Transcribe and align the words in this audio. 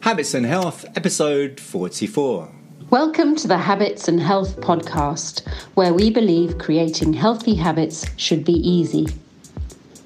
Habits 0.00 0.32
and 0.32 0.46
Health, 0.46 0.86
episode 0.96 1.60
44. 1.60 2.50
Welcome 2.88 3.36
to 3.36 3.46
the 3.46 3.58
Habits 3.58 4.08
and 4.08 4.18
Health 4.18 4.58
podcast, 4.62 5.46
where 5.74 5.92
we 5.92 6.10
believe 6.10 6.56
creating 6.56 7.12
healthy 7.12 7.54
habits 7.54 8.06
should 8.16 8.42
be 8.42 8.54
easy. 8.66 9.08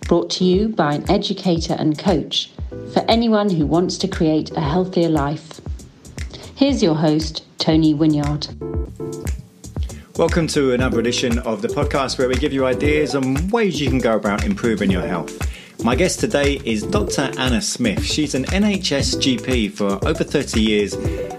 Brought 0.08 0.30
to 0.30 0.44
you 0.44 0.70
by 0.70 0.94
an 0.94 1.08
educator 1.08 1.76
and 1.78 1.96
coach 1.96 2.50
for 2.92 3.04
anyone 3.08 3.48
who 3.48 3.66
wants 3.66 3.96
to 3.98 4.08
create 4.08 4.50
a 4.56 4.60
healthier 4.60 5.08
life. 5.08 5.60
Here's 6.56 6.82
your 6.82 6.96
host, 6.96 7.44
Tony 7.58 7.94
Winyard. 7.94 8.48
Welcome 10.18 10.48
to 10.48 10.72
another 10.72 10.98
edition 10.98 11.38
of 11.38 11.62
the 11.62 11.68
podcast 11.68 12.18
where 12.18 12.28
we 12.28 12.34
give 12.34 12.52
you 12.52 12.66
ideas 12.66 13.14
on 13.14 13.48
ways 13.50 13.80
you 13.80 13.88
can 13.90 14.00
go 14.00 14.16
about 14.16 14.44
improving 14.44 14.90
your 14.90 15.06
health. 15.06 15.53
My 15.84 15.94
guest 15.94 16.18
today 16.18 16.62
is 16.64 16.82
Dr. 16.82 17.30
Anna 17.36 17.60
Smith. 17.60 18.02
She's 18.02 18.34
an 18.34 18.44
NHS 18.44 19.16
GP 19.16 19.70
for 19.70 20.02
over 20.08 20.24
30 20.24 20.58
years 20.58 20.94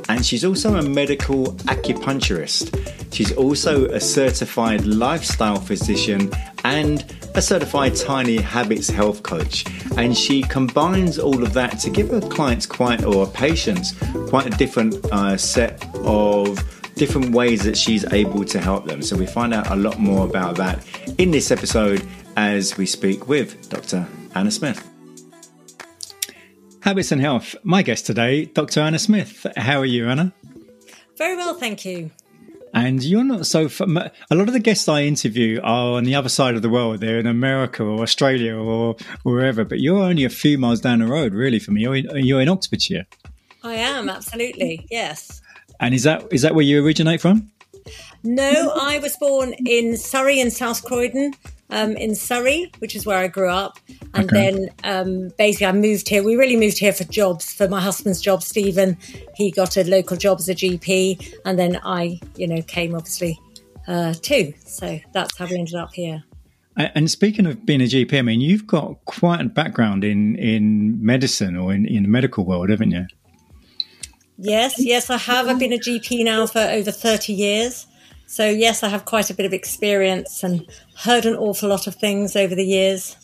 and 0.08 0.23
she's 0.23 0.45
also 0.45 0.76
a 0.76 0.84
medical 0.84 1.53
acupuncturist. 1.63 3.12
She's 3.12 3.31
also 3.31 3.86
a 3.86 4.00
certified 4.00 4.86
lifestyle 4.86 5.59
physician 5.59 6.31
and 6.63 7.12
a 7.34 7.41
certified 7.41 7.95
tiny 7.95 8.38
habits 8.38 8.88
health 8.88 9.23
coach. 9.23 9.66
And 9.98 10.16
she 10.16 10.44
combines 10.44 11.17
all 11.17 11.41
of 11.41 11.53
that 11.53 11.80
to 11.80 11.89
give 11.89 12.09
her 12.09 12.22
clients 12.22 12.67
quite, 12.67 13.03
or 13.03 13.25
patients, 13.25 13.95
quite 14.30 14.45
a 14.45 14.52
different 14.52 15.03
uh, 15.12 15.38
set 15.38 15.84
of 15.95 16.64
different 16.94 17.31
ways 17.31 17.64
that 17.64 17.75
she's 17.75 18.05
able 18.14 18.45
to 18.45 18.62
help 18.62 18.86
them. 18.86 19.02
So 19.02 19.17
we 19.17 19.25
find 19.25 19.55
out 19.55 19.72
a 19.72 19.75
lot 19.75 19.98
more 19.98 20.23
about 20.23 20.55
that 20.58 20.86
in 21.17 21.31
this 21.31 21.50
episode 21.50 22.08
as 22.38 22.77
we 22.77 22.86
speak 22.86 23.27
with 23.27 23.70
Dr. 23.70 24.08
Anna 24.35 24.52
Smith. 24.52 24.88
Habits 26.81 27.12
and 27.12 27.21
Health. 27.21 27.55
My 27.63 27.81
guest 27.81 28.05
today, 28.05 28.45
Dr. 28.45 28.81
Anna 28.81 28.99
Smith. 28.99 29.48
How 29.55 29.80
are 29.80 29.85
you, 29.85 30.08
Anna? 30.08 30.34
Very 31.17 31.35
well, 31.35 31.55
thank 31.55 31.86
you. 31.86 32.11
And 32.73 33.02
you're 33.02 33.23
not 33.23 33.47
so. 33.47 33.69
A 34.30 34.36
lot 34.36 34.47
of 34.47 34.53
the 34.53 34.59
guests 34.59 34.89
I 34.89 35.03
interview 35.03 35.61
are 35.63 35.94
on 35.94 36.03
the 36.03 36.13
other 36.13 36.28
side 36.28 36.56
of 36.56 36.61
the 36.61 36.69
world. 36.69 37.00
They're 37.00 37.19
in 37.19 37.25
America 37.25 37.83
or 37.83 38.02
Australia 38.02 38.58
or 38.58 38.97
wherever. 39.23 39.63
But 39.63 39.80
you're 39.80 40.03
only 40.03 40.25
a 40.25 40.30
few 40.30 40.58
miles 40.58 40.81
down 40.81 41.00
the 41.00 41.08
road, 41.08 41.33
really, 41.33 41.58
for 41.58 41.72
me. 41.72 41.81
You're 41.81 41.95
in, 41.95 42.06
you're 42.17 42.41
in 42.41 42.50
Oxfordshire. 42.50 43.06
I 43.63 43.75
am 43.75 44.09
absolutely 44.09 44.86
yes. 44.91 45.41
And 45.80 45.95
is 45.95 46.03
that 46.03 46.28
is 46.31 46.41
that 46.41 46.53
where 46.53 46.66
you 46.66 46.86
originate 46.86 47.22
from? 47.22 47.50
No, 48.23 48.73
I 48.75 49.00
was 49.00 49.16
born 49.17 49.53
in 49.66 49.95
Surrey 49.95 50.39
in 50.41 50.52
South 50.52 50.83
Croydon, 50.83 51.33
um, 51.69 51.97
in 51.97 52.16
Surrey, 52.16 52.71
which 52.80 52.95
is 52.95 53.05
where 53.05 53.17
I 53.17 53.27
grew 53.27 53.49
up. 53.49 53.80
And 54.13 54.25
okay. 54.25 54.52
then 54.52 54.69
um, 54.83 55.31
basically 55.38 55.67
I 55.67 55.72
moved 55.72 56.09
here. 56.09 56.23
We 56.23 56.35
really 56.35 56.57
moved 56.57 56.77
here 56.77 56.94
for 56.94 57.03
jobs, 57.05 57.53
for 57.53 57.67
my 57.67 57.81
husband's 57.81 58.22
job, 58.22 58.44
Stephen. 58.44 58.97
He 59.35 59.52
got 59.52 59.77
a 59.77 59.83
local 59.83 60.17
job 60.17 60.39
as 60.39 60.49
a 60.49 60.55
GP. 60.55 61.39
And 61.45 61.57
then 61.57 61.80
I, 61.83 62.19
you 62.35 62.47
know, 62.47 62.61
came 62.61 62.95
obviously 62.95 63.39
uh, 63.88 64.13
too. 64.13 64.53
So 64.66 64.99
that's 65.13 65.38
how 65.38 65.47
we 65.47 65.57
ended 65.57 65.75
up 65.75 65.94
here. 65.94 66.23
And 66.77 67.09
speaking 67.09 67.45
of 67.45 67.66
being 67.66 67.81
a 67.81 67.85
GP, 67.85 68.19
I 68.19 68.22
mean, 68.22 68.41
you've 68.41 68.67
got 68.67 69.03
quite 69.05 69.39
a 69.39 69.45
background 69.45 70.03
in, 70.03 70.35
in 70.35 71.03
medicine 71.03 71.55
or 71.55 71.73
in, 71.73 71.85
in 71.85 72.03
the 72.03 72.09
medical 72.09 72.44
world, 72.44 72.69
haven't 72.69 72.91
you? 72.91 73.05
Yes, 74.38 74.75
yes, 74.77 75.09
I 75.09 75.16
have. 75.16 75.47
I've 75.47 75.57
been 75.57 75.72
a 75.72 75.79
GP 75.79 76.25
now 76.25 76.45
for 76.45 76.59
over 76.59 76.91
30 76.91 77.31
years. 77.31 77.88
So, 78.28 78.50
yes, 78.50 78.84
I 78.84 78.90
have 78.90 79.06
quite 79.06 79.30
a 79.30 79.34
bit 79.34 79.45
of 79.45 79.54
experience 79.54 80.44
and 80.44 80.66
heard 80.98 81.26
an 81.26 81.36
awful 81.36 81.70
lot 81.70 81.88
of 81.88 81.95
things 81.95 82.36
over 82.36 82.56
the 82.56 82.66
years. 82.66 83.16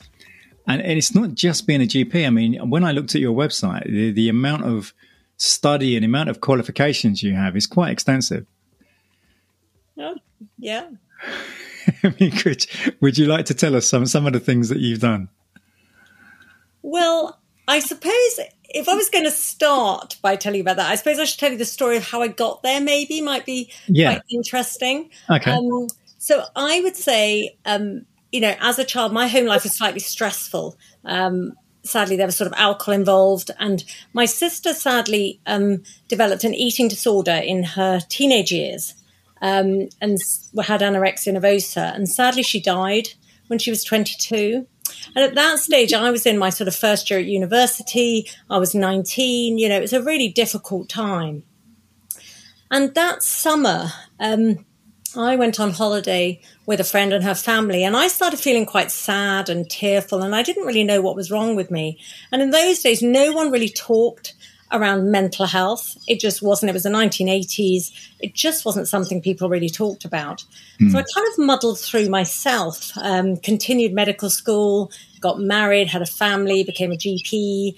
And, 0.67 0.81
and 0.81 0.97
it's 0.97 1.15
not 1.15 1.33
just 1.33 1.65
being 1.65 1.81
a 1.81 1.85
GP. 1.85 2.25
I 2.25 2.29
mean, 2.29 2.69
when 2.69 2.83
I 2.83 2.91
looked 2.91 3.15
at 3.15 3.21
your 3.21 3.35
website, 3.35 3.85
the, 3.85 4.11
the 4.11 4.29
amount 4.29 4.63
of 4.65 4.93
study 5.37 5.95
and 5.95 6.05
amount 6.05 6.29
of 6.29 6.39
qualifications 6.39 7.23
you 7.23 7.33
have 7.33 7.55
is 7.57 7.65
quite 7.65 7.91
extensive. 7.91 8.45
Oh, 9.97 10.15
yeah. 10.59 10.87
I 12.03 12.13
mean, 12.19 12.31
could, 12.31 12.65
would 12.99 13.17
you 13.17 13.25
like 13.25 13.45
to 13.45 13.53
tell 13.55 13.75
us 13.75 13.87
some, 13.87 14.05
some 14.05 14.27
of 14.27 14.33
the 14.33 14.39
things 14.39 14.69
that 14.69 14.79
you've 14.79 14.99
done? 14.99 15.29
Well, 16.83 17.39
I 17.67 17.79
suppose 17.79 18.39
if 18.73 18.89
I 18.89 18.95
was 18.95 19.09
going 19.09 19.25
to 19.25 19.31
start 19.31 20.17
by 20.21 20.35
telling 20.35 20.57
you 20.57 20.61
about 20.63 20.77
that, 20.77 20.89
I 20.89 20.95
suppose 20.95 21.19
I 21.19 21.25
should 21.25 21.39
tell 21.39 21.51
you 21.51 21.57
the 21.57 21.65
story 21.65 21.97
of 21.97 22.03
how 22.03 22.21
I 22.21 22.27
got 22.27 22.63
there. 22.63 22.81
Maybe 22.81 23.21
might 23.21 23.45
be 23.45 23.71
yeah. 23.87 24.13
quite 24.13 24.23
interesting. 24.29 25.09
Okay. 25.29 25.51
Um, 25.51 25.87
so 26.17 26.43
I 26.55 26.81
would 26.81 26.95
say, 26.95 27.57
um, 27.65 28.05
you 28.31 28.41
know, 28.41 28.55
as 28.59 28.79
a 28.79 28.83
child, 28.83 29.13
my 29.13 29.27
home 29.27 29.45
life 29.45 29.63
was 29.63 29.75
slightly 29.75 29.99
stressful. 29.99 30.77
Um, 31.03 31.53
sadly, 31.83 32.15
there 32.15 32.25
was 32.25 32.35
sort 32.35 32.47
of 32.47 32.53
alcohol 32.57 32.93
involved, 32.93 33.51
and 33.59 33.83
my 34.13 34.25
sister 34.25 34.73
sadly 34.73 35.39
um, 35.45 35.83
developed 36.07 36.43
an 36.43 36.53
eating 36.53 36.87
disorder 36.87 37.31
in 37.31 37.63
her 37.63 37.99
teenage 38.07 38.51
years 38.51 38.93
um, 39.41 39.89
and 39.99 40.17
had 40.63 40.81
anorexia 40.81 41.35
nervosa, 41.35 41.93
and 41.95 42.07
sadly, 42.07 42.43
she 42.43 42.61
died 42.61 43.09
when 43.47 43.59
she 43.59 43.69
was 43.69 43.83
22. 43.83 44.67
And 45.15 45.23
at 45.25 45.35
that 45.35 45.59
stage, 45.59 45.93
I 45.93 46.11
was 46.11 46.25
in 46.25 46.37
my 46.37 46.49
sort 46.49 46.67
of 46.67 46.75
first 46.75 47.09
year 47.09 47.19
at 47.19 47.25
university. 47.25 48.27
I 48.49 48.57
was 48.57 48.75
19. 48.75 49.57
You 49.57 49.69
know, 49.69 49.77
it 49.77 49.81
was 49.81 49.93
a 49.93 50.03
really 50.03 50.29
difficult 50.29 50.89
time. 50.89 51.43
And 52.69 52.95
that 52.95 53.21
summer, 53.21 53.91
um, 54.19 54.65
I 55.15 55.35
went 55.35 55.59
on 55.59 55.71
holiday 55.71 56.39
with 56.65 56.79
a 56.79 56.85
friend 56.85 57.11
and 57.11 57.23
her 57.25 57.35
family, 57.35 57.83
and 57.83 57.97
I 57.97 58.07
started 58.07 58.39
feeling 58.39 58.65
quite 58.65 58.91
sad 58.91 59.49
and 59.49 59.69
tearful, 59.69 60.21
and 60.21 60.33
I 60.33 60.41
didn't 60.41 60.65
really 60.65 60.85
know 60.85 61.01
what 61.01 61.17
was 61.17 61.29
wrong 61.29 61.55
with 61.55 61.69
me. 61.69 61.99
And 62.31 62.41
in 62.41 62.51
those 62.51 62.79
days, 62.79 63.01
no 63.01 63.33
one 63.33 63.51
really 63.51 63.67
talked 63.67 64.33
around 64.71 65.11
mental 65.11 65.45
health. 65.45 65.97
It 66.07 66.19
just 66.19 66.41
wasn't. 66.41 66.69
It 66.69 66.73
was 66.73 66.83
the 66.83 66.89
1980s. 66.89 67.91
It 68.19 68.33
just 68.33 68.65
wasn't 68.65 68.87
something 68.87 69.21
people 69.21 69.49
really 69.49 69.69
talked 69.69 70.05
about. 70.05 70.43
Mm. 70.79 70.91
So 70.91 70.99
I 70.99 71.03
kind 71.13 71.27
of 71.31 71.45
muddled 71.45 71.79
through 71.79 72.09
myself, 72.09 72.91
um, 72.97 73.37
continued 73.37 73.93
medical 73.93 74.29
school, 74.29 74.91
got 75.19 75.39
married, 75.39 75.89
had 75.89 76.01
a 76.01 76.07
family, 76.07 76.63
became 76.63 76.91
a 76.91 76.97
GP. 76.97 77.75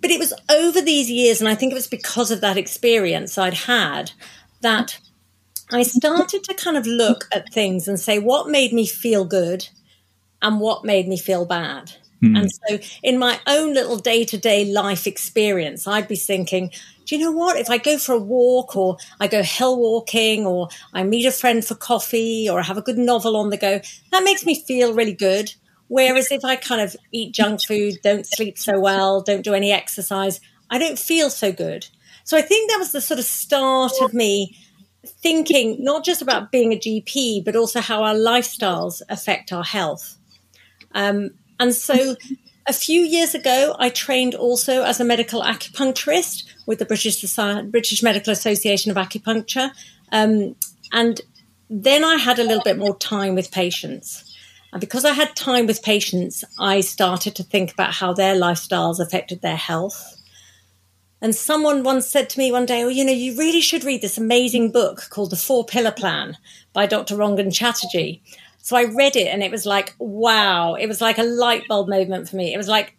But 0.00 0.10
it 0.10 0.18
was 0.18 0.32
over 0.50 0.80
these 0.80 1.10
years, 1.10 1.40
and 1.40 1.48
I 1.48 1.54
think 1.54 1.72
it 1.72 1.76
was 1.76 1.86
because 1.86 2.30
of 2.30 2.40
that 2.40 2.56
experience 2.56 3.38
I'd 3.38 3.54
had 3.54 4.12
that 4.60 4.98
I 5.70 5.82
started 5.82 6.44
to 6.44 6.54
kind 6.54 6.76
of 6.76 6.86
look 6.86 7.28
at 7.32 7.52
things 7.52 7.88
and 7.88 7.98
say, 7.98 8.18
what 8.18 8.48
made 8.48 8.72
me 8.72 8.86
feel 8.86 9.24
good 9.24 9.68
and 10.42 10.60
what 10.60 10.84
made 10.84 11.08
me 11.08 11.16
feel 11.16 11.46
bad? 11.46 11.92
Mm. 12.22 12.38
And 12.38 12.50
so, 12.52 12.78
in 13.02 13.18
my 13.18 13.40
own 13.46 13.74
little 13.74 13.98
day 13.98 14.24
to 14.24 14.38
day 14.38 14.64
life 14.64 15.06
experience, 15.06 15.86
I'd 15.86 16.08
be 16.08 16.16
thinking, 16.16 16.70
do 17.04 17.16
you 17.16 17.24
know 17.24 17.32
what? 17.32 17.56
If 17.56 17.68
I 17.68 17.78
go 17.78 17.98
for 17.98 18.12
a 18.12 18.18
walk 18.18 18.76
or 18.76 18.96
I 19.18 19.26
go 19.26 19.42
hill 19.42 19.78
walking 19.78 20.46
or 20.46 20.68
I 20.94 21.02
meet 21.02 21.26
a 21.26 21.32
friend 21.32 21.64
for 21.64 21.74
coffee 21.74 22.48
or 22.48 22.60
I 22.60 22.62
have 22.62 22.78
a 22.78 22.82
good 22.82 22.98
novel 22.98 23.36
on 23.36 23.50
the 23.50 23.56
go, 23.56 23.80
that 24.12 24.24
makes 24.24 24.46
me 24.46 24.62
feel 24.62 24.94
really 24.94 25.14
good. 25.14 25.52
Whereas 25.88 26.30
if 26.30 26.44
I 26.44 26.56
kind 26.56 26.80
of 26.80 26.96
eat 27.10 27.34
junk 27.34 27.64
food, 27.66 27.98
don't 28.02 28.26
sleep 28.26 28.56
so 28.56 28.78
well, 28.78 29.20
don't 29.20 29.44
do 29.44 29.52
any 29.52 29.72
exercise, 29.72 30.40
I 30.70 30.78
don't 30.78 30.98
feel 30.98 31.28
so 31.28 31.52
good. 31.52 31.86
So 32.24 32.36
I 32.38 32.42
think 32.42 32.70
that 32.70 32.78
was 32.78 32.92
the 32.92 33.00
sort 33.00 33.18
of 33.18 33.26
start 33.26 33.92
of 34.00 34.14
me 34.14 34.56
thinking 35.04 35.82
not 35.82 36.04
just 36.04 36.22
about 36.22 36.52
being 36.52 36.72
a 36.72 36.78
GP, 36.78 37.44
but 37.44 37.56
also 37.56 37.80
how 37.80 38.04
our 38.04 38.14
lifestyles 38.14 39.02
affect 39.08 39.52
our 39.52 39.64
health. 39.64 40.16
Um, 40.94 41.30
and 41.62 41.74
so 41.74 42.16
a 42.66 42.72
few 42.72 43.00
years 43.02 43.34
ago, 43.34 43.74
I 43.78 43.88
trained 43.88 44.34
also 44.34 44.82
as 44.82 45.00
a 45.00 45.04
medical 45.04 45.42
acupuncturist 45.42 46.44
with 46.66 46.78
the 46.78 46.84
British, 46.84 47.20
Society, 47.20 47.68
British 47.68 48.02
Medical 48.02 48.32
Association 48.32 48.90
of 48.90 48.96
Acupuncture. 48.96 49.70
Um, 50.10 50.56
and 50.92 51.20
then 51.70 52.04
I 52.04 52.16
had 52.16 52.38
a 52.38 52.44
little 52.44 52.62
bit 52.62 52.78
more 52.78 52.96
time 52.98 53.34
with 53.34 53.50
patients. 53.50 54.36
And 54.72 54.80
because 54.80 55.04
I 55.04 55.12
had 55.12 55.36
time 55.36 55.66
with 55.66 55.82
patients, 55.82 56.44
I 56.58 56.80
started 56.80 57.36
to 57.36 57.42
think 57.42 57.72
about 57.72 57.94
how 57.94 58.12
their 58.12 58.34
lifestyles 58.34 59.00
affected 59.00 59.40
their 59.40 59.56
health. 59.56 60.16
And 61.20 61.34
someone 61.34 61.84
once 61.84 62.08
said 62.08 62.28
to 62.30 62.38
me 62.38 62.50
one 62.50 62.66
day, 62.66 62.82
Oh, 62.82 62.88
you 62.88 63.04
know, 63.04 63.12
you 63.12 63.36
really 63.38 63.60
should 63.60 63.84
read 63.84 64.02
this 64.02 64.18
amazing 64.18 64.72
book 64.72 65.08
called 65.10 65.30
The 65.30 65.36
Four 65.36 65.64
Pillar 65.64 65.92
Plan 65.92 66.36
by 66.72 66.86
Dr. 66.86 67.14
Rangan 67.14 67.54
Chatterjee. 67.54 68.22
So 68.62 68.76
I 68.76 68.84
read 68.84 69.16
it 69.16 69.26
and 69.26 69.42
it 69.42 69.50
was 69.50 69.66
like, 69.66 69.94
wow. 69.98 70.74
It 70.74 70.86
was 70.86 71.00
like 71.00 71.18
a 71.18 71.24
light 71.24 71.68
bulb 71.68 71.88
moment 71.88 72.28
for 72.28 72.36
me. 72.36 72.54
It 72.54 72.56
was 72.56 72.68
like, 72.68 72.96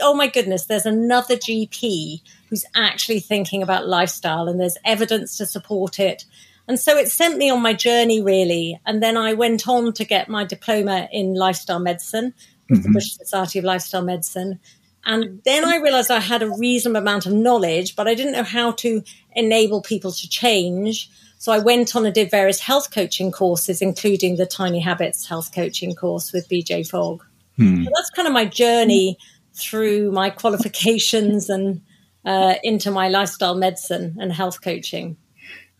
oh 0.00 0.14
my 0.14 0.28
goodness, 0.28 0.66
there's 0.66 0.86
another 0.86 1.36
GP 1.36 2.20
who's 2.48 2.66
actually 2.74 3.20
thinking 3.20 3.62
about 3.62 3.88
lifestyle 3.88 4.46
and 4.46 4.60
there's 4.60 4.76
evidence 4.84 5.36
to 5.38 5.46
support 5.46 5.98
it. 5.98 6.24
And 6.68 6.78
so 6.78 6.96
it 6.96 7.10
sent 7.10 7.38
me 7.38 7.50
on 7.50 7.62
my 7.62 7.72
journey 7.72 8.20
really. 8.20 8.78
And 8.84 9.02
then 9.02 9.16
I 9.16 9.32
went 9.32 9.66
on 9.66 9.92
to 9.94 10.04
get 10.04 10.28
my 10.28 10.44
diploma 10.44 11.08
in 11.10 11.34
lifestyle 11.34 11.80
medicine 11.80 12.34
with 12.68 12.80
mm-hmm. 12.80 12.88
the 12.88 12.92
British 12.92 13.16
Society 13.16 13.58
of 13.58 13.64
Lifestyle 13.64 14.02
Medicine. 14.02 14.60
And 15.06 15.40
then 15.44 15.64
I 15.64 15.76
realized 15.76 16.10
I 16.10 16.20
had 16.20 16.42
a 16.42 16.50
reasonable 16.50 17.00
amount 17.00 17.26
of 17.26 17.32
knowledge, 17.32 17.94
but 17.94 18.08
I 18.08 18.14
didn't 18.14 18.32
know 18.32 18.42
how 18.42 18.72
to 18.72 19.02
enable 19.32 19.80
people 19.80 20.12
to 20.12 20.28
change. 20.28 21.08
So 21.38 21.52
I 21.52 21.58
went 21.58 21.94
on 21.94 22.06
and 22.06 22.14
did 22.14 22.30
various 22.30 22.60
health 22.60 22.90
coaching 22.90 23.30
courses, 23.30 23.82
including 23.82 24.36
the 24.36 24.46
Tiny 24.46 24.80
Habits 24.80 25.28
health 25.28 25.54
coaching 25.54 25.94
course 25.94 26.32
with 26.32 26.48
BJ 26.48 26.88
Fogg. 26.88 27.22
Hmm. 27.56 27.84
So 27.84 27.90
that's 27.94 28.10
kind 28.10 28.26
of 28.26 28.34
my 28.34 28.46
journey 28.46 29.18
through 29.54 30.12
my 30.12 30.30
qualifications 30.30 31.48
and 31.48 31.80
uh, 32.24 32.54
into 32.62 32.90
my 32.90 33.08
lifestyle 33.08 33.54
medicine 33.54 34.16
and 34.18 34.32
health 34.32 34.60
coaching. 34.62 35.16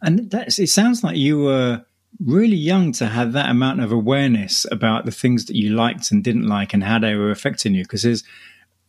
And 0.02 0.30
that's, 0.30 0.58
it 0.58 0.68
sounds 0.68 1.02
like 1.02 1.16
you 1.16 1.40
were 1.40 1.84
really 2.24 2.56
young 2.56 2.92
to 2.92 3.06
have 3.06 3.32
that 3.32 3.50
amount 3.50 3.80
of 3.80 3.92
awareness 3.92 4.66
about 4.70 5.04
the 5.04 5.10
things 5.10 5.46
that 5.46 5.56
you 5.56 5.70
liked 5.70 6.10
and 6.10 6.22
didn't 6.22 6.46
like 6.46 6.72
and 6.74 6.84
how 6.84 6.98
they 6.98 7.14
were 7.14 7.30
affecting 7.30 7.74
you. 7.74 7.82
Because 7.82 8.04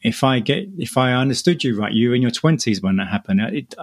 if 0.02 0.24
I 0.24 0.40
get, 0.40 0.68
if 0.78 0.98
I 0.98 1.14
understood 1.14 1.64
you 1.64 1.78
right, 1.80 1.92
you 1.92 2.10
were 2.10 2.16
in 2.16 2.22
your 2.22 2.32
twenties 2.32 2.82
when 2.82 2.98
that 2.98 3.08
happened. 3.08 3.42
It, 3.42 3.74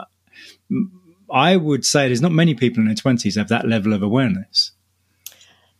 I 1.31 1.57
would 1.57 1.85
say 1.85 2.07
there's 2.07 2.21
not 2.21 2.33
many 2.33 2.55
people 2.55 2.81
in 2.81 2.87
their 2.87 2.95
twenties 2.95 3.37
have 3.37 3.49
that 3.49 3.67
level 3.67 3.93
of 3.93 4.03
awareness. 4.03 4.73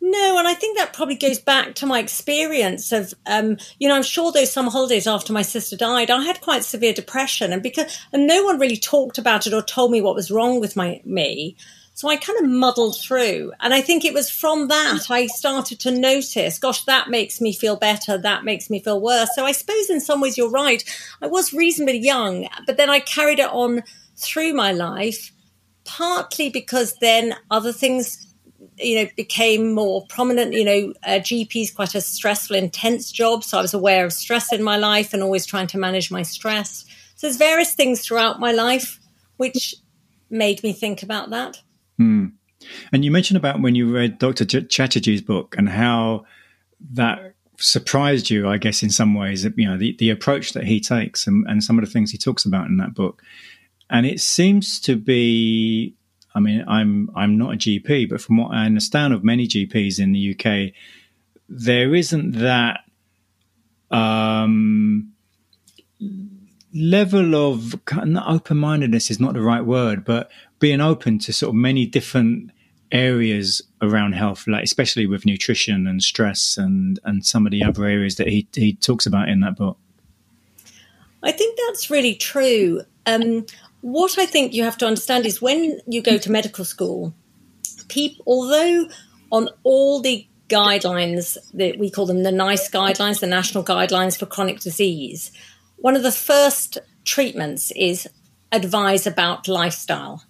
No, 0.01 0.39
and 0.39 0.47
I 0.47 0.53
think 0.53 0.77
that 0.77 0.93
probably 0.93 1.15
goes 1.15 1.39
back 1.39 1.77
to 1.77 1.87
my 1.87 1.99
experience 1.99 2.93
of, 2.93 3.15
um, 3.25 3.57
you 3.79 3.89
know, 3.89 3.97
I'm 3.97 4.03
sure 4.03 4.31
those 4.31 4.53
summer 4.53 4.71
holidays 4.71 5.07
after 5.07 5.33
my 5.33 5.41
sister 5.41 5.79
died, 5.79 6.11
I 6.11 6.23
had 6.23 6.43
quite 6.43 6.63
severe 6.63 6.93
depression, 6.93 7.53
and 7.53 7.63
because 7.63 7.99
and 8.13 8.27
no 8.27 8.45
one 8.45 8.59
really 8.59 8.77
talked 8.77 9.17
about 9.17 9.47
it 9.47 9.55
or 9.55 9.63
told 9.63 9.91
me 9.91 10.03
what 10.03 10.15
was 10.15 10.31
wrong 10.31 10.61
with 10.61 10.77
my 10.77 11.01
me. 11.05 11.57
So 11.97 12.09
I 12.09 12.17
kind 12.17 12.39
of 12.41 12.51
muddled 12.51 12.99
through. 13.01 13.53
And 13.61 13.73
I 13.73 13.81
think 13.81 14.05
it 14.05 14.13
was 14.13 14.29
from 14.29 14.67
that 14.67 15.07
I 15.11 15.27
started 15.29 15.79
to 15.81 15.93
notice, 15.93 16.59
gosh, 16.59 16.85
that 16.85 17.09
makes 17.09 17.41
me 17.41 17.53
feel 17.53 17.77
better. 17.77 18.19
That 18.19 18.45
makes 18.45 18.69
me 18.69 18.81
feel 18.81 19.01
worse. 19.01 19.31
So 19.37 19.45
I 19.45 19.53
suppose 19.53 19.89
in 19.89 20.01
some 20.01 20.21
ways 20.21 20.37
you're 20.37 20.51
right. 20.51 20.83
I 21.23 21.29
was 21.29 21.55
reasonably 21.55 21.99
young, 21.99 22.49
but 22.67 22.77
then 22.77 22.91
I 22.91 22.99
carried 22.99 23.39
it 23.39 23.49
on 23.49 23.85
through 24.17 24.55
my 24.55 24.73
life, 24.73 25.31
partly 25.85 26.49
because 26.49 26.97
then 26.99 27.35
other 27.51 27.73
things 27.73 28.35
you 28.79 29.03
know, 29.03 29.11
became 29.17 29.73
more 29.73 30.05
prominent. 30.09 30.53
You 30.53 30.65
know, 30.65 30.95
uh, 31.05 31.21
GP 31.21 31.63
is 31.63 31.71
quite 31.71 31.95
a 31.95 32.01
stressful, 32.01 32.57
intense 32.57 33.13
job. 33.13 33.45
So 33.45 33.59
I 33.59 33.63
was 33.63 33.75
aware 33.75 34.05
of 34.05 34.13
stress 34.13 34.53
in 34.53 34.63
my 34.63 34.77
life 34.77 35.15
and 35.15 35.23
always 35.23 35.47
trying 35.47 35.67
to 35.69 35.79
manage 35.79 36.11
my 36.11 36.23
stress. 36.23 36.85
So 37.17 37.27
there's 37.27 37.37
various 37.37 37.75
things 37.75 38.05
throughout 38.05 38.41
my 38.41 38.53
life 38.53 38.99
which 39.37 39.75
made 40.31 40.63
me 40.63 40.73
think 40.73 41.03
about 41.03 41.31
that. 41.31 41.63
Hmm. 41.99 42.27
And 42.93 43.05
you 43.05 43.11
mentioned 43.11 43.37
about 43.37 43.61
when 43.61 43.75
you 43.75 43.93
read 43.93 44.19
Dr. 44.19 44.45
Ch- 44.45 44.69
Chatterjee's 44.69 45.21
book 45.21 45.55
and 45.59 45.69
how 45.69 46.25
that 46.93 47.35
surprised 47.59 48.31
you, 48.31 48.49
I 48.49 48.59
guess, 48.59 48.83
in 48.83 48.91
some 48.91 49.15
ways, 49.15 49.45
you 49.57 49.69
know, 49.69 49.77
the, 49.77 49.95
the 49.99 50.11
approach 50.11 50.53
that 50.53 50.65
he 50.65 50.81
takes 50.81 51.27
and, 51.27 51.47
and 51.49 51.63
some 51.63 51.79
of 51.79 51.85
the 51.85 51.91
things 51.91 52.11
he 52.11 52.19
talks 52.19 52.45
about 52.45 52.67
in 52.67 52.79
that 52.79 52.95
book. 52.95 53.23
And 53.91 54.07
it 54.07 54.21
seems 54.21 54.81
to 54.81 54.97
be 54.97 55.95
I 56.35 56.41
mean, 56.41 56.65
I'm 56.67 57.11
I'm 57.15 57.39
not 57.39 57.55
a 57.55 57.57
GP, 57.57 58.09
but 58.09 58.21
from 58.21 58.39
what 58.39 58.53
I 58.53 58.67
understand 58.67 59.15
of 59.15 59.23
many 59.23 59.47
GPs 59.47 60.01
in 60.01 60.13
the 60.13 60.35
UK, 60.35 60.73
there 61.49 61.95
isn't 61.95 62.33
that 62.33 62.81
um, 63.91 65.13
level 66.75 67.37
of 67.37 67.77
open 68.27 68.57
mindedness 68.57 69.11
is 69.11 69.21
not 69.21 69.35
the 69.35 69.41
right 69.41 69.65
word, 69.65 70.05
but 70.05 70.31
being 70.59 70.81
open 70.81 71.21
to 71.21 71.33
sort 71.33 71.51
of 71.51 71.55
many 71.55 71.87
different 71.87 72.51
areas 72.91 73.63
around 73.81 74.13
health, 74.15 74.47
like 74.49 74.65
especially 74.65 75.07
with 75.07 75.25
nutrition 75.25 75.87
and 75.87 76.03
stress 76.03 76.57
and 76.57 76.99
and 77.05 77.25
some 77.25 77.47
of 77.47 77.53
the 77.53 77.63
other 77.63 77.85
areas 77.85 78.17
that 78.17 78.27
he 78.27 78.49
he 78.55 78.75
talks 78.75 79.07
about 79.07 79.29
in 79.29 79.39
that 79.41 79.57
book. 79.57 79.79
I 81.23 81.31
think 81.31 81.59
that's 81.67 81.91
really 81.91 82.17
true. 82.17 82.83
Um, 83.07 83.47
what 83.85 84.17
I 84.19 84.25
think 84.25 84.55
you 84.55 84.65
have 84.65 84.79
to 84.79 84.87
understand 84.87 85.27
is 85.27 85.43
when 85.43 85.79
you 85.87 86.01
go 86.01 86.17
to 86.17 86.33
medical 86.33 86.65
school, 86.65 87.13
people, 87.89 88.25
although 88.27 88.89
on 89.31 89.51
all 89.63 90.01
the 90.01 90.27
guidelines 90.49 91.37
that 91.53 91.79
we 91.79 91.91
call 91.91 92.07
them 92.07 92.23
the 92.23 92.33
NICE 92.33 92.71
guidelines, 92.71 93.21
the 93.21 93.27
national 93.27 93.63
guidelines 93.63 94.19
for 94.19 94.25
chronic 94.25 94.61
disease, 94.61 95.33
one 95.77 95.97
of 95.97 96.03
the 96.03 96.11
first 96.11 96.79
treatments 97.05 97.73
is 97.77 98.09
advise 98.53 99.07
about 99.07 99.49
lifestyle. 99.49 100.25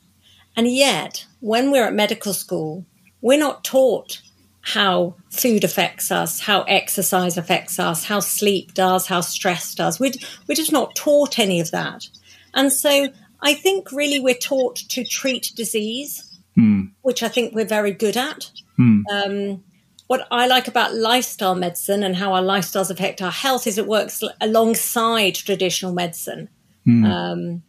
And 0.56 0.66
yet, 0.66 1.24
when 1.38 1.70
we're 1.70 1.86
at 1.86 1.94
medical 1.94 2.32
school, 2.32 2.84
we're 3.20 3.38
not 3.38 3.62
taught 3.62 4.20
how 4.62 5.14
food 5.30 5.62
affects 5.62 6.10
us, 6.10 6.40
how 6.40 6.62
exercise 6.62 7.38
affects 7.38 7.78
us, 7.78 8.02
how 8.02 8.18
sleep 8.18 8.74
does, 8.74 9.06
how 9.06 9.20
stress 9.20 9.76
does. 9.76 10.00
We're, 10.00 10.10
we're 10.48 10.56
just 10.56 10.72
not 10.72 10.96
taught 10.96 11.38
any 11.38 11.60
of 11.60 11.70
that. 11.70 12.08
And 12.52 12.72
so 12.72 13.08
I 13.44 13.52
think 13.52 13.92
really 13.92 14.18
we're 14.18 14.34
taught 14.34 14.76
to 14.76 15.04
treat 15.04 15.52
disease, 15.54 16.40
mm. 16.56 16.90
which 17.02 17.22
I 17.22 17.28
think 17.28 17.54
we're 17.54 17.66
very 17.66 17.92
good 17.92 18.16
at. 18.16 18.50
Mm. 18.78 19.02
Um, 19.12 19.64
what 20.06 20.26
I 20.30 20.46
like 20.46 20.66
about 20.66 20.94
lifestyle 20.94 21.54
medicine 21.54 22.02
and 22.02 22.16
how 22.16 22.32
our 22.32 22.42
lifestyles 22.42 22.90
affect 22.90 23.20
our 23.20 23.30
health 23.30 23.66
is 23.66 23.76
it 23.76 23.86
works 23.86 24.22
alongside 24.40 25.34
traditional 25.34 25.92
medicine. 25.92 26.48
Mm. 26.86 27.04
Um, 27.04 27.62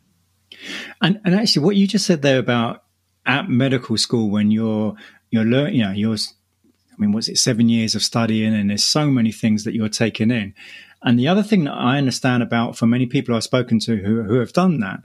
and, 1.01 1.19
and 1.25 1.35
actually, 1.35 1.65
what 1.65 1.75
you 1.75 1.87
just 1.87 2.05
said 2.05 2.21
there 2.21 2.39
about 2.39 2.83
at 3.25 3.49
medical 3.49 3.97
school 3.97 4.29
when 4.29 4.51
you're 4.51 4.95
you're 5.29 5.43
learning, 5.43 5.75
you 5.75 5.83
know, 5.83 5.91
you're 5.91 6.15
I 6.15 6.95
mean, 6.97 7.11
was 7.11 7.27
it 7.27 7.37
seven 7.37 7.67
years 7.67 7.95
of 7.95 8.01
studying, 8.01 8.53
and 8.53 8.69
there's 8.69 8.83
so 8.83 9.07
many 9.07 9.33
things 9.33 9.65
that 9.65 9.73
you're 9.73 9.89
taking 9.89 10.31
in. 10.31 10.53
And 11.03 11.19
the 11.19 11.27
other 11.27 11.43
thing 11.43 11.65
that 11.65 11.73
I 11.73 11.97
understand 11.97 12.41
about 12.41 12.77
for 12.77 12.87
many 12.87 13.05
people 13.05 13.35
I've 13.35 13.43
spoken 13.43 13.79
to 13.81 13.97
who, 13.97 14.23
who 14.23 14.39
have 14.39 14.53
done 14.53 14.79
that 14.79 15.01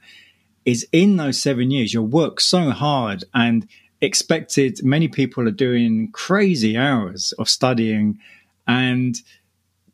is 0.64 0.86
in 0.92 1.16
those 1.16 1.40
seven 1.40 1.70
years, 1.70 1.94
you'll 1.94 2.06
work 2.06 2.40
so 2.40 2.70
hard 2.70 3.24
and 3.34 3.66
expected. 4.00 4.82
Many 4.84 5.08
people 5.08 5.46
are 5.48 5.52
doing 5.52 6.10
crazy 6.12 6.76
hours 6.76 7.32
of 7.38 7.48
studying 7.48 8.18
and 8.66 9.16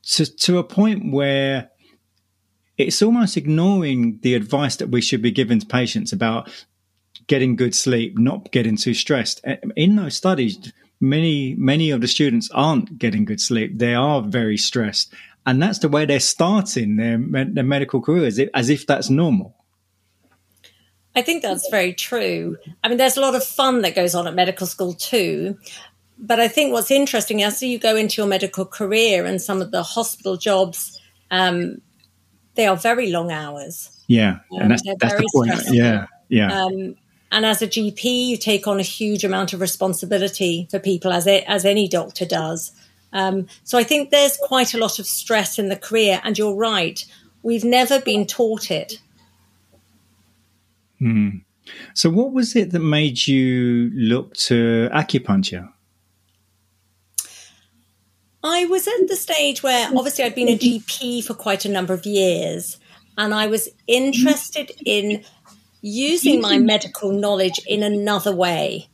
to, 0.03 0.27
to 0.27 0.59
a 0.59 0.65
point 0.65 1.13
where 1.13 1.71
it's 2.79 3.03
almost 3.03 3.37
ignoring 3.37 4.19
the 4.23 4.35
advice 4.35 4.77
that 4.77 4.91
we 4.91 5.01
should 5.01 5.23
be 5.23 5.31
giving 5.31 5.61
to 5.61 5.67
patients 5.67 6.13
about 6.13 6.51
getting 7.27 7.57
good 7.57 7.75
sleep, 7.75 8.19
not 8.19 8.53
getting 8.53 8.77
too 8.77 8.95
stressed. 8.95 9.45
In 9.77 9.97
those 9.97 10.15
studies, 10.15 10.73
many 11.01 11.55
many 11.55 11.91
of 11.91 12.01
the 12.01 12.09
students 12.09 12.51
aren't 12.53 12.99
getting 12.99 13.25
good 13.25 13.41
sleep. 13.41 13.79
They 13.79 13.95
are 13.95 14.23
very 14.23 14.57
stressed, 14.57 15.13
and 15.47 15.63
that's 15.63 15.79
the 15.79 15.89
way 15.89 16.05
they're 16.05 16.21
starting 16.21 16.97
their 16.97 17.19
their 17.47 17.65
medical 17.65 18.01
careers 18.01 18.39
as 18.55 18.69
if 18.71 18.87
that's 18.87 19.11
normal. 19.11 19.56
I 21.17 21.23
think 21.23 21.43
that's 21.43 21.69
very 21.71 21.95
true. 21.95 22.59
I 22.85 22.89
mean, 22.89 22.99
there's 22.99 23.17
a 23.17 23.23
lot 23.23 23.35
of 23.35 23.43
fun 23.43 23.81
that 23.83 23.95
goes 23.95 24.15
on 24.15 24.27
at 24.27 24.35
medical 24.35 24.67
school 24.67 24.93
too. 24.93 25.59
But 26.19 26.41
I 26.41 26.49
think 26.49 26.73
what's 26.73 26.91
interesting 26.91 27.43
as 27.43 27.63
you 27.63 27.79
go 27.79 27.97
into 27.97 28.21
your 28.21 28.29
medical 28.29 28.65
career 28.65 29.25
and 29.25 29.41
some 29.41 29.61
of 29.61 29.71
the 29.71 29.83
hospital 29.83 30.37
jobs, 30.37 31.01
um, 31.31 31.81
they 32.55 32.67
are 32.67 32.77
very 32.77 33.11
long 33.11 33.33
hours. 33.33 33.91
Yeah, 34.07 34.39
um, 34.53 34.61
and 34.61 34.71
that's, 34.71 34.83
that's 35.01 35.15
the 35.15 35.29
point. 35.35 35.53
Stressful. 35.53 35.75
Yeah, 35.75 36.07
yeah. 36.29 36.63
Um, 36.63 36.97
and 37.33 37.45
as 37.45 37.61
a 37.61 37.67
GP, 37.67 38.29
you 38.29 38.37
take 38.37 38.67
on 38.67 38.79
a 38.79 38.85
huge 38.85 39.25
amount 39.25 39.53
of 39.53 39.61
responsibility 39.61 40.69
for 40.71 40.79
people, 40.79 41.13
as 41.13 41.27
it, 41.27 41.45
as 41.47 41.65
any 41.65 41.89
doctor 41.89 42.25
does. 42.25 42.73
Um, 43.13 43.47
so 43.65 43.79
I 43.79 43.85
think 43.85 44.11
there's 44.11 44.39
quite 44.43 44.75
a 44.75 44.79
lot 44.79 44.99
of 44.99 45.07
stress 45.07 45.59
in 45.59 45.69
the 45.69 45.77
career. 45.77 46.21
And 46.25 46.39
you're 46.39 46.55
right, 46.55 47.05
we've 47.43 47.65
never 47.65 48.01
been 48.01 48.27
taught 48.27 48.71
it. 48.71 49.01
Mm. 51.01 51.43
So, 51.95 52.11
what 52.11 52.33
was 52.33 52.55
it 52.55 52.71
that 52.71 52.81
made 52.81 53.27
you 53.27 53.91
look 53.95 54.35
to 54.49 54.89
acupuncture? 54.93 55.69
I 58.43 58.67
was 58.67 58.87
at 58.87 59.09
the 59.09 59.17
stage 59.17 59.63
where 59.63 59.89
obviously 59.89 60.25
I'd 60.25 60.37
been 60.37 60.49
a 60.49 60.57
GP 60.57 61.25
for 61.25 61.35
quite 61.35 61.65
a 61.65 61.69
number 61.69 61.93
of 61.93 62.07
years, 62.07 62.79
and 63.19 63.35
I 63.35 63.49
was 63.49 63.69
interested 63.89 64.71
in 64.85 65.25
using 65.83 66.41
my 66.41 66.59
medical 66.59 67.11
knowledge 67.13 67.61
in 67.67 67.83
another 67.83 68.35
way 68.35 68.89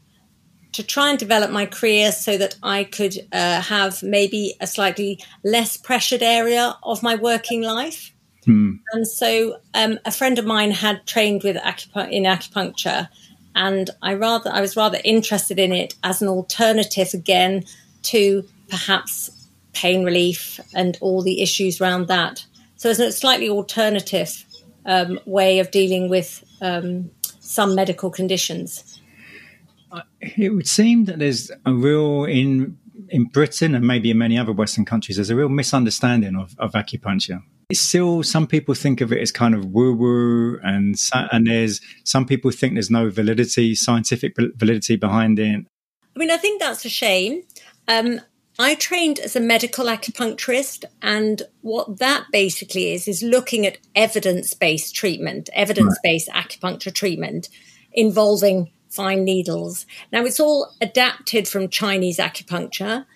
to 0.73 0.83
try 0.83 1.11
and 1.11 1.19
develop 1.19 1.51
my 1.51 1.67
career 1.67 2.13
so 2.13 2.39
that 2.39 2.57
I 2.63 2.85
could 2.85 3.15
uh, 3.33 3.61
have 3.61 4.03
maybe 4.03 4.55
a 4.61 4.67
slightly 4.67 5.23
less 5.45 5.77
pressured 5.77 6.23
area 6.23 6.77
of 6.83 7.03
my 7.03 7.15
working 7.15 7.63
life. 7.63 8.12
Hmm. 8.45 8.75
And 8.93 9.07
so 9.07 9.59
um, 9.75 9.99
a 10.05 10.11
friend 10.11 10.39
of 10.39 10.45
mine 10.45 10.73
had 10.73 11.07
trained 11.07 11.43
with 11.45 11.57
acup- 11.57 12.11
in 12.11 12.25
acupuncture, 12.25 13.09
and 13.55 13.91
I 14.03 14.15
rather 14.15 14.51
I 14.51 14.61
was 14.61 14.77
rather 14.77 14.99
interested 15.05 15.59
in 15.59 15.73
it 15.73 15.95
as 16.03 16.23
an 16.23 16.29
alternative 16.29 17.11
again 17.15 17.65
to 18.05 18.45
perhaps 18.69 19.31
pain 19.75 20.05
relief 20.05 20.59
and 20.75 20.99
all 21.01 21.23
the 21.23 21.43
issues 21.43 21.81
around 21.81 22.09
that. 22.09 22.45
So 22.77 22.91
it's 22.91 22.99
a 22.99 23.13
slightly 23.13 23.49
alternative 23.49 24.45
um, 24.87 25.21
way 25.25 25.61
of 25.61 25.71
dealing 25.71 26.09
with 26.09 26.45
um, 26.61 27.11
some 27.41 27.75
medical 27.75 28.11
conditions. 28.11 29.01
It 30.21 30.55
would 30.55 30.67
seem 30.67 31.05
that 31.05 31.19
there's 31.19 31.51
a 31.65 31.73
real 31.73 32.25
in 32.25 32.79
in 33.09 33.25
Britain 33.25 33.75
and 33.75 33.87
maybe 33.87 34.11
in 34.11 34.19
many 34.19 34.39
other 34.39 34.53
Western 34.53 34.87
countries, 34.87 35.17
there's 35.17 35.29
a 35.29 35.37
real 35.37 35.51
misunderstanding 35.51 36.35
of, 36.35 36.57
of 36.59 36.73
acupuncture 36.73 37.43
still 37.73 38.23
some 38.23 38.47
people 38.47 38.75
think 38.75 39.01
of 39.01 39.13
it 39.13 39.21
as 39.21 39.33
kind 39.33 39.55
of 39.55 39.67
woo 39.67 39.95
woo, 39.95 40.59
and 40.63 40.97
and 41.13 41.47
there's 41.47 41.81
some 42.05 42.27
people 42.27 42.51
think 42.51 42.75
there's 42.75 42.91
no 42.91 43.11
validity, 43.11 43.75
scientific 43.75 44.35
validity 44.57 44.97
behind 44.97 45.39
it. 45.39 45.67
I 46.15 46.19
mean, 46.19 46.31
I 46.31 46.37
think 46.37 46.61
that's 46.61 46.85
a 46.85 46.91
shame. 46.91 47.43
Um, 47.89 48.21
I 48.59 48.75
trained 48.75 49.19
as 49.19 49.35
a 49.35 49.41
medical 49.41 49.87
acupuncturist, 49.87 50.85
and 51.01 51.43
what 51.63 51.99
that 51.99 52.27
basically 52.31 52.93
is 52.93 53.09
is 53.09 53.23
looking 53.23 53.67
at 53.67 53.79
evidence 53.95 54.53
based 54.55 54.95
treatment, 54.95 55.49
evidence 55.55 55.99
based 56.03 56.29
right. 56.33 56.47
acupuncture 56.47 56.93
treatment 56.93 57.49
involving 57.93 58.71
fine 58.91 59.25
needles. 59.25 59.87
Now, 60.13 60.25
it's 60.25 60.41
all 60.41 60.75
adapted 60.81 61.49
from 61.49 61.71
Chinese 61.71 62.19
acupuncture, 62.19 63.07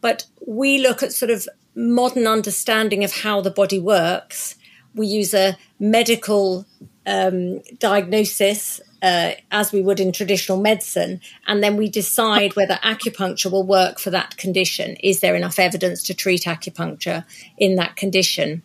but 0.00 0.26
we 0.46 0.78
look 0.78 1.02
at 1.02 1.12
sort 1.12 1.30
of 1.30 1.48
modern 1.80 2.26
understanding 2.26 3.02
of 3.04 3.12
how 3.12 3.40
the 3.40 3.50
body 3.50 3.78
works. 3.78 4.56
We 4.94 5.06
use 5.06 5.34
a 5.34 5.56
medical 5.78 6.66
um, 7.06 7.60
diagnosis 7.78 8.80
uh, 9.02 9.32
as 9.50 9.72
we 9.72 9.80
would 9.80 9.98
in 9.98 10.12
traditional 10.12 10.60
medicine, 10.60 11.20
and 11.46 11.62
then 11.62 11.76
we 11.76 11.88
decide 11.88 12.54
whether 12.54 12.74
acupuncture 12.74 13.50
will 13.50 13.66
work 13.66 13.98
for 13.98 14.10
that 14.10 14.36
condition. 14.36 14.96
Is 14.96 15.20
there 15.20 15.34
enough 15.34 15.58
evidence 15.58 16.02
to 16.04 16.14
treat 16.14 16.42
acupuncture 16.42 17.24
in 17.56 17.76
that 17.76 17.96
condition? 17.96 18.62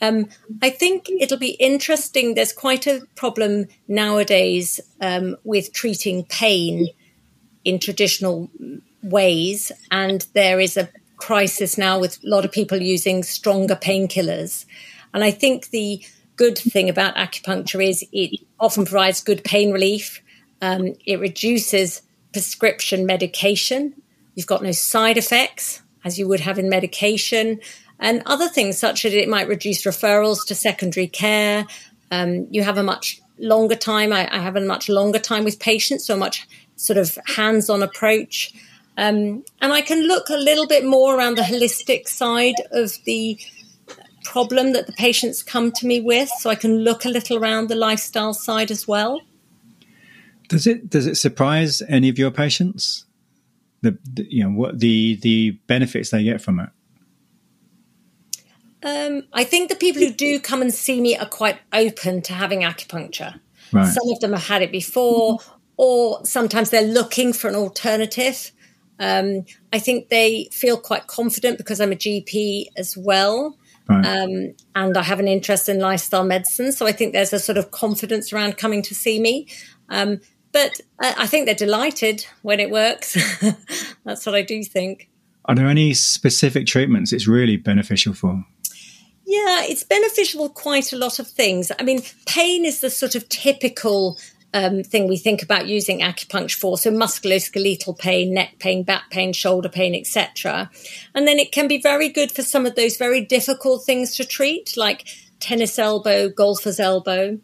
Um, 0.00 0.28
I 0.60 0.70
think 0.70 1.08
it'll 1.08 1.38
be 1.38 1.56
interesting. 1.58 2.34
There's 2.34 2.52
quite 2.52 2.86
a 2.86 3.02
problem 3.16 3.66
nowadays 3.88 4.80
um, 5.00 5.36
with 5.44 5.72
treating 5.72 6.24
pain 6.24 6.88
in 7.64 7.78
traditional 7.78 8.50
ways, 9.02 9.72
and 9.90 10.26
there 10.34 10.60
is 10.60 10.76
a 10.76 10.88
crisis 11.22 11.78
now 11.78 12.00
with 12.00 12.22
a 12.24 12.28
lot 12.28 12.44
of 12.44 12.50
people 12.50 12.82
using 12.82 13.22
stronger 13.22 13.76
painkillers. 13.76 14.66
And 15.14 15.22
I 15.22 15.30
think 15.30 15.70
the 15.70 16.04
good 16.36 16.58
thing 16.58 16.88
about 16.88 17.14
acupuncture 17.14 17.86
is 17.86 18.04
it 18.12 18.40
often 18.58 18.84
provides 18.84 19.22
good 19.22 19.44
pain 19.44 19.70
relief. 19.70 20.20
Um, 20.60 20.94
it 21.06 21.20
reduces 21.20 22.02
prescription 22.32 23.06
medication. 23.06 23.94
You've 24.34 24.48
got 24.48 24.62
no 24.62 24.72
side 24.72 25.16
effects 25.16 25.82
as 26.04 26.18
you 26.18 26.26
would 26.26 26.40
have 26.40 26.58
in 26.58 26.68
medication 26.68 27.60
and 28.00 28.22
other 28.26 28.48
things 28.48 28.76
such 28.76 29.04
as 29.04 29.14
it 29.14 29.28
might 29.28 29.46
reduce 29.46 29.84
referrals 29.84 30.44
to 30.46 30.56
secondary 30.56 31.06
care. 31.06 31.66
Um, 32.10 32.48
you 32.50 32.64
have 32.64 32.78
a 32.78 32.82
much 32.82 33.20
longer 33.38 33.76
time. 33.76 34.12
I, 34.12 34.28
I, 34.34 34.40
have 34.40 34.56
a 34.56 34.60
much 34.60 34.88
longer 34.88 35.20
time 35.20 35.44
with 35.44 35.60
patients, 35.60 36.04
so 36.04 36.16
much 36.16 36.48
sort 36.74 36.96
of 36.96 37.16
hands-on 37.26 37.82
approach. 37.82 38.52
Um, 38.96 39.44
and 39.60 39.72
I 39.72 39.80
can 39.80 40.06
look 40.06 40.28
a 40.28 40.36
little 40.36 40.66
bit 40.66 40.84
more 40.84 41.16
around 41.16 41.36
the 41.38 41.42
holistic 41.42 42.08
side 42.08 42.56
of 42.70 42.92
the 43.04 43.38
problem 44.24 44.72
that 44.74 44.86
the 44.86 44.92
patients 44.92 45.42
come 45.42 45.72
to 45.72 45.86
me 45.86 46.00
with, 46.00 46.28
so 46.38 46.50
I 46.50 46.54
can 46.54 46.78
look 46.78 47.04
a 47.04 47.08
little 47.08 47.36
around 47.38 47.68
the 47.68 47.74
lifestyle 47.74 48.34
side 48.34 48.70
as 48.70 48.86
well. 48.86 49.20
Does 50.48 50.66
it 50.66 50.90
does 50.90 51.06
it 51.06 51.16
surprise 51.16 51.82
any 51.88 52.08
of 52.08 52.18
your 52.18 52.30
patients? 52.30 53.06
The, 53.80 53.98
the 54.04 54.26
you 54.30 54.44
know 54.44 54.50
what 54.50 54.78
the 54.80 55.16
the 55.22 55.52
benefits 55.66 56.10
they 56.10 56.22
get 56.22 56.42
from 56.42 56.60
it. 56.60 56.68
Um, 58.84 59.22
I 59.32 59.44
think 59.44 59.70
the 59.70 59.76
people 59.76 60.02
who 60.02 60.12
do 60.12 60.40
come 60.40 60.60
and 60.60 60.74
see 60.74 61.00
me 61.00 61.16
are 61.16 61.26
quite 61.26 61.58
open 61.72 62.20
to 62.22 62.32
having 62.32 62.60
acupuncture. 62.60 63.38
Right. 63.72 63.86
Some 63.86 64.10
of 64.10 64.20
them 64.20 64.32
have 64.32 64.46
had 64.46 64.60
it 64.60 64.72
before, 64.72 65.38
or 65.76 66.24
sometimes 66.26 66.70
they're 66.70 66.82
looking 66.82 67.32
for 67.32 67.48
an 67.48 67.54
alternative. 67.54 68.50
Um, 69.02 69.44
I 69.72 69.80
think 69.80 70.10
they 70.10 70.48
feel 70.52 70.78
quite 70.78 71.08
confident 71.08 71.58
because 71.58 71.80
I'm 71.80 71.90
a 71.90 71.96
GP 71.96 72.66
as 72.76 72.96
well. 72.96 73.58
Right. 73.88 74.06
Um, 74.06 74.54
and 74.76 74.96
I 74.96 75.02
have 75.02 75.18
an 75.18 75.26
interest 75.26 75.68
in 75.68 75.80
lifestyle 75.80 76.22
medicine. 76.22 76.70
So 76.70 76.86
I 76.86 76.92
think 76.92 77.12
there's 77.12 77.32
a 77.32 77.40
sort 77.40 77.58
of 77.58 77.72
confidence 77.72 78.32
around 78.32 78.56
coming 78.56 78.80
to 78.82 78.94
see 78.94 79.18
me. 79.18 79.48
Um, 79.88 80.20
but 80.52 80.80
I, 81.00 81.14
I 81.18 81.26
think 81.26 81.46
they're 81.46 81.54
delighted 81.56 82.24
when 82.42 82.60
it 82.60 82.70
works. 82.70 83.18
That's 84.04 84.24
what 84.24 84.36
I 84.36 84.42
do 84.42 84.62
think. 84.62 85.10
Are 85.46 85.56
there 85.56 85.66
any 85.66 85.94
specific 85.94 86.68
treatments 86.68 87.12
it's 87.12 87.26
really 87.26 87.56
beneficial 87.56 88.14
for? 88.14 88.44
Yeah, 89.26 89.64
it's 89.64 89.82
beneficial 89.82 90.46
for 90.46 90.54
quite 90.54 90.92
a 90.92 90.96
lot 90.96 91.18
of 91.18 91.26
things. 91.26 91.72
I 91.76 91.82
mean, 91.82 92.02
pain 92.26 92.64
is 92.64 92.80
the 92.80 92.90
sort 92.90 93.16
of 93.16 93.28
typical 93.28 94.16
um, 94.54 94.82
thing 94.82 95.08
we 95.08 95.16
think 95.16 95.42
about 95.42 95.66
using 95.66 96.00
acupuncture 96.00 96.58
for. 96.58 96.76
So 96.76 96.90
musculoskeletal 96.90 97.98
pain, 97.98 98.34
neck 98.34 98.58
pain, 98.58 98.82
back 98.82 99.10
pain, 99.10 99.32
shoulder 99.32 99.68
pain, 99.68 99.94
etc. 99.94 100.70
And 101.14 101.26
then 101.26 101.38
it 101.38 101.52
can 101.52 101.68
be 101.68 101.80
very 101.80 102.08
good 102.08 102.32
for 102.32 102.42
some 102.42 102.66
of 102.66 102.74
those 102.74 102.96
very 102.96 103.24
difficult 103.24 103.84
things 103.84 104.16
to 104.16 104.24
treat, 104.24 104.76
like 104.76 105.06
tennis 105.40 105.78
elbow, 105.78 106.28
golfer's 106.28 106.78
elbow. 106.78 107.38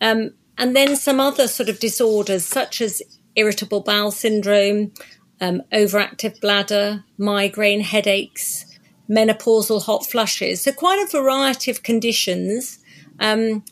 Um, 0.00 0.34
and 0.58 0.76
then 0.76 0.96
some 0.96 1.20
other 1.20 1.48
sort 1.48 1.68
of 1.68 1.80
disorders 1.80 2.44
such 2.44 2.80
as 2.80 3.02
irritable 3.34 3.80
bowel 3.80 4.10
syndrome, 4.10 4.92
um, 5.40 5.62
overactive 5.72 6.40
bladder, 6.40 7.04
migraine, 7.18 7.80
headaches, 7.80 8.66
menopausal 9.08 9.82
hot 9.82 10.06
flushes. 10.06 10.62
So, 10.62 10.72
quite 10.72 11.02
a 11.02 11.10
variety 11.10 11.70
of 11.70 11.82
conditions, 11.82 12.78
um, 13.18 13.64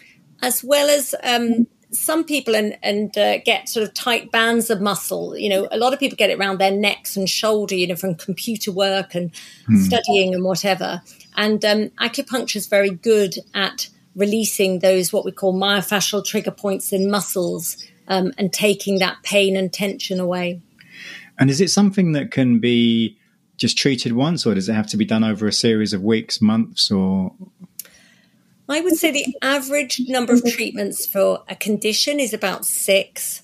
as 0.42 0.64
well 0.64 0.88
as 0.88 1.14
um, 1.22 1.66
some 1.92 2.24
people 2.24 2.54
and, 2.54 2.78
and 2.82 3.16
uh, 3.18 3.38
get 3.38 3.68
sort 3.68 3.86
of 3.86 3.94
tight 3.94 4.30
bands 4.30 4.70
of 4.70 4.80
muscle. 4.80 5.36
You 5.36 5.48
know, 5.48 5.68
a 5.70 5.78
lot 5.78 5.92
of 5.92 5.98
people 5.98 6.16
get 6.16 6.30
it 6.30 6.38
around 6.38 6.58
their 6.58 6.70
necks 6.70 7.16
and 7.16 7.28
shoulder, 7.28 7.74
you 7.74 7.86
know, 7.86 7.96
from 7.96 8.14
computer 8.14 8.72
work 8.72 9.14
and 9.14 9.30
hmm. 9.66 9.76
studying 9.76 10.34
and 10.34 10.44
whatever. 10.44 11.02
And 11.36 11.64
um, 11.64 11.88
acupuncture 12.00 12.56
is 12.56 12.66
very 12.66 12.90
good 12.90 13.34
at 13.54 13.88
releasing 14.14 14.80
those 14.80 15.12
what 15.12 15.24
we 15.24 15.32
call 15.32 15.54
myofascial 15.54 16.24
trigger 16.24 16.50
points 16.50 16.92
in 16.92 17.10
muscles 17.10 17.76
um, 18.08 18.32
and 18.38 18.52
taking 18.52 18.98
that 18.98 19.22
pain 19.22 19.56
and 19.56 19.72
tension 19.72 20.20
away. 20.20 20.60
And 21.38 21.48
is 21.48 21.60
it 21.60 21.70
something 21.70 22.12
that 22.12 22.30
can 22.30 22.58
be 22.58 23.16
just 23.56 23.78
treated 23.78 24.12
once, 24.12 24.46
or 24.46 24.54
does 24.54 24.68
it 24.68 24.74
have 24.74 24.86
to 24.88 24.96
be 24.96 25.04
done 25.04 25.24
over 25.24 25.46
a 25.46 25.52
series 25.52 25.92
of 25.92 26.02
weeks, 26.02 26.40
months, 26.40 26.90
or? 26.90 27.32
I 28.70 28.80
would 28.80 28.96
say 28.96 29.10
the 29.10 29.34
average 29.42 30.00
number 30.08 30.32
of 30.32 30.44
treatments 30.44 31.06
for 31.06 31.42
a 31.48 31.56
condition 31.56 32.20
is 32.20 32.32
about 32.32 32.64
six. 32.64 33.42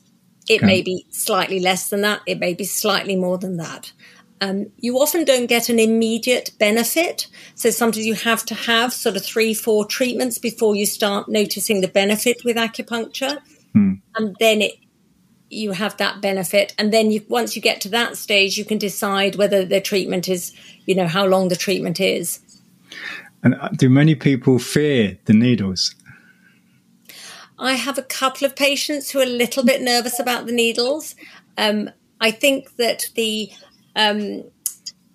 It 0.48 0.58
okay. 0.58 0.66
may 0.66 0.82
be 0.82 1.06
slightly 1.10 1.58
less 1.58 1.90
than 1.90 2.02
that. 2.02 2.22
It 2.26 2.38
may 2.38 2.54
be 2.54 2.64
slightly 2.64 3.16
more 3.16 3.36
than 3.36 3.56
that. 3.56 3.92
Um, 4.40 4.70
you 4.76 4.98
often 4.98 5.24
don't 5.24 5.46
get 5.46 5.68
an 5.68 5.78
immediate 5.78 6.52
benefit. 6.58 7.26
So 7.54 7.70
sometimes 7.70 8.06
you 8.06 8.14
have 8.14 8.44
to 8.46 8.54
have 8.54 8.92
sort 8.92 9.16
of 9.16 9.24
three, 9.24 9.54
four 9.54 9.86
treatments 9.86 10.38
before 10.38 10.76
you 10.76 10.86
start 10.86 11.28
noticing 11.28 11.80
the 11.80 11.88
benefit 11.88 12.44
with 12.44 12.56
acupuncture. 12.56 13.40
Hmm. 13.72 13.94
And 14.14 14.36
then 14.38 14.62
it 14.62 14.74
you 15.48 15.72
have 15.72 15.96
that 15.98 16.20
benefit 16.20 16.74
and 16.76 16.92
then 16.92 17.10
you, 17.10 17.24
once 17.28 17.54
you 17.54 17.62
get 17.62 17.80
to 17.80 17.88
that 17.88 18.16
stage 18.16 18.58
you 18.58 18.64
can 18.64 18.78
decide 18.78 19.36
whether 19.36 19.64
the 19.64 19.80
treatment 19.80 20.28
is 20.28 20.52
you 20.86 20.94
know 20.94 21.06
how 21.06 21.24
long 21.24 21.46
the 21.46 21.54
treatment 21.54 22.00
is 22.00 22.40
and 23.46 23.54
uh, 23.60 23.68
do 23.68 23.88
many 23.88 24.16
people 24.16 24.58
fear 24.58 25.18
the 25.26 25.32
needles? 25.32 25.94
I 27.60 27.74
have 27.74 27.96
a 27.96 28.02
couple 28.02 28.44
of 28.44 28.56
patients 28.56 29.10
who 29.10 29.20
are 29.20 29.22
a 29.22 29.38
little 29.44 29.64
bit 29.64 29.80
nervous 29.80 30.18
about 30.18 30.46
the 30.46 30.52
needles. 30.52 31.14
Um, 31.56 31.90
i 32.20 32.30
think 32.30 32.76
that 32.76 33.04
the 33.14 33.50
um, 33.94 34.44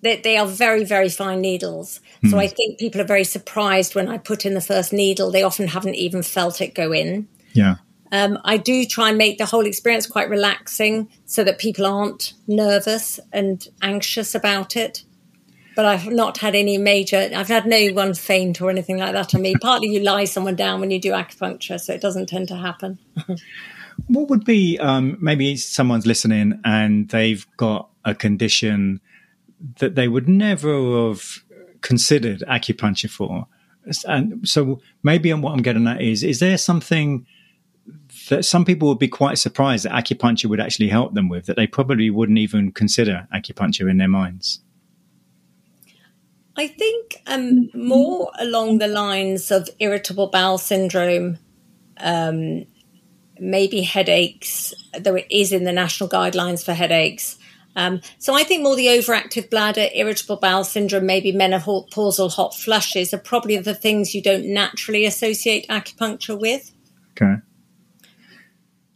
that 0.02 0.22
they 0.22 0.36
are 0.38 0.46
very 0.46 0.84
very 0.84 1.10
fine 1.10 1.40
needles. 1.42 2.00
So 2.24 2.30
hmm. 2.30 2.38
i 2.38 2.46
think 2.46 2.78
people 2.78 3.00
are 3.02 3.12
very 3.16 3.24
surprised 3.24 3.94
when 3.94 4.08
i 4.08 4.16
put 4.16 4.46
in 4.46 4.54
the 4.54 4.60
first 4.72 4.92
needle. 4.92 5.30
They 5.30 5.42
often 5.42 5.68
haven't 5.68 5.96
even 5.96 6.22
felt 6.22 6.60
it 6.60 6.74
go 6.74 6.92
in. 6.92 7.28
Yeah. 7.52 7.76
Um, 8.12 8.38
I 8.44 8.56
do 8.56 8.84
try 8.86 9.10
and 9.10 9.18
make 9.18 9.38
the 9.38 9.46
whole 9.46 9.66
experience 9.66 10.06
quite 10.06 10.30
relaxing 10.30 11.08
so 11.26 11.44
that 11.44 11.58
people 11.58 11.86
aren't 11.86 12.34
nervous 12.46 13.20
and 13.32 13.66
anxious 13.82 14.34
about 14.34 14.76
it. 14.76 15.04
But 15.74 15.86
I've 15.86 16.06
not 16.06 16.38
had 16.38 16.54
any 16.54 16.78
major, 16.78 17.30
I've 17.34 17.48
had 17.48 17.66
no 17.66 17.88
one 17.88 18.14
faint 18.14 18.60
or 18.60 18.70
anything 18.70 18.98
like 18.98 19.12
that 19.12 19.34
on 19.34 19.42
me. 19.42 19.54
Partly 19.60 19.88
you 19.88 20.00
lie 20.00 20.24
someone 20.24 20.56
down 20.56 20.80
when 20.80 20.90
you 20.90 21.00
do 21.00 21.12
acupuncture, 21.12 21.80
so 21.80 21.92
it 21.94 22.00
doesn't 22.00 22.28
tend 22.28 22.48
to 22.48 22.56
happen. 22.56 22.98
what 24.06 24.28
would 24.28 24.44
be 24.44 24.78
um, 24.78 25.16
maybe 25.20 25.56
someone's 25.56 26.06
listening 26.06 26.60
and 26.64 27.08
they've 27.08 27.46
got 27.56 27.88
a 28.04 28.14
condition 28.14 29.00
that 29.78 29.94
they 29.94 30.08
would 30.08 30.28
never 30.28 31.08
have 31.08 31.42
considered 31.80 32.42
acupuncture 32.48 33.10
for? 33.10 33.46
And 34.06 34.46
so 34.48 34.80
maybe 35.02 35.32
what 35.32 35.52
I'm 35.52 35.62
getting 35.62 35.86
at 35.86 36.00
is, 36.00 36.22
is 36.22 36.40
there 36.40 36.56
something 36.58 37.26
that 38.28 38.44
some 38.44 38.64
people 38.64 38.88
would 38.88 38.98
be 38.98 39.08
quite 39.08 39.38
surprised 39.38 39.84
that 39.84 39.92
acupuncture 39.92 40.46
would 40.46 40.60
actually 40.60 40.88
help 40.88 41.14
them 41.14 41.28
with, 41.28 41.46
that 41.46 41.56
they 41.56 41.66
probably 41.66 42.10
wouldn't 42.10 42.38
even 42.38 42.72
consider 42.72 43.26
acupuncture 43.34 43.90
in 43.90 43.98
their 43.98 44.08
minds? 44.08 44.60
I 46.56 46.68
think 46.68 47.22
um, 47.26 47.70
more 47.74 48.30
along 48.38 48.78
the 48.78 48.86
lines 48.86 49.50
of 49.50 49.68
irritable 49.78 50.28
bowel 50.28 50.58
syndrome, 50.58 51.38
um, 51.98 52.66
maybe 53.38 53.82
headaches, 53.82 54.74
though 54.98 55.14
it 55.14 55.26
is 55.30 55.52
in 55.52 55.64
the 55.64 55.72
national 55.72 56.08
guidelines 56.08 56.64
for 56.64 56.74
headaches. 56.74 57.38
Um, 57.74 58.00
so 58.18 58.34
I 58.34 58.44
think 58.44 58.62
more 58.62 58.76
the 58.76 58.88
overactive 58.88 59.48
bladder, 59.48 59.88
irritable 59.94 60.36
bowel 60.36 60.64
syndrome, 60.64 61.06
maybe 61.06 61.32
menopausal 61.32 62.30
hot 62.30 62.54
flushes 62.54 63.14
are 63.14 63.18
probably 63.18 63.56
the 63.56 63.74
things 63.74 64.14
you 64.14 64.22
don't 64.22 64.46
naturally 64.46 65.06
associate 65.06 65.66
acupuncture 65.68 66.38
with. 66.38 66.70
Okay. 67.12 67.36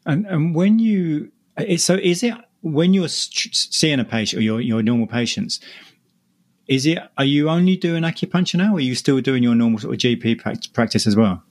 And 0.05 0.27
and 0.27 0.55
when 0.55 0.79
you 0.79 1.33
so 1.79 1.95
is 1.95 2.23
it 2.23 2.35
when 2.61 2.95
you're 2.95 3.09
seeing 3.09 3.99
a 3.99 4.05
patient 4.05 4.41
or 4.41 4.43
your 4.43 4.61
your 4.61 4.83
normal 4.83 5.07
patients, 5.07 5.59
is 6.69 6.87
it? 6.87 6.99
Are 7.17 7.25
you 7.25 7.49
only 7.49 7.77
doing 7.77 8.03
acupuncture 8.03 8.57
now, 8.57 8.73
or 8.73 8.77
are 8.77 8.81
you 8.81 8.95
still 8.95 9.21
doing 9.21 9.43
your 9.43 9.55
normal 9.55 9.79
sort 9.79 9.95
of 9.95 10.01
GP 10.01 10.73
practice 10.73 11.07
as 11.07 11.17
well? 11.17 11.43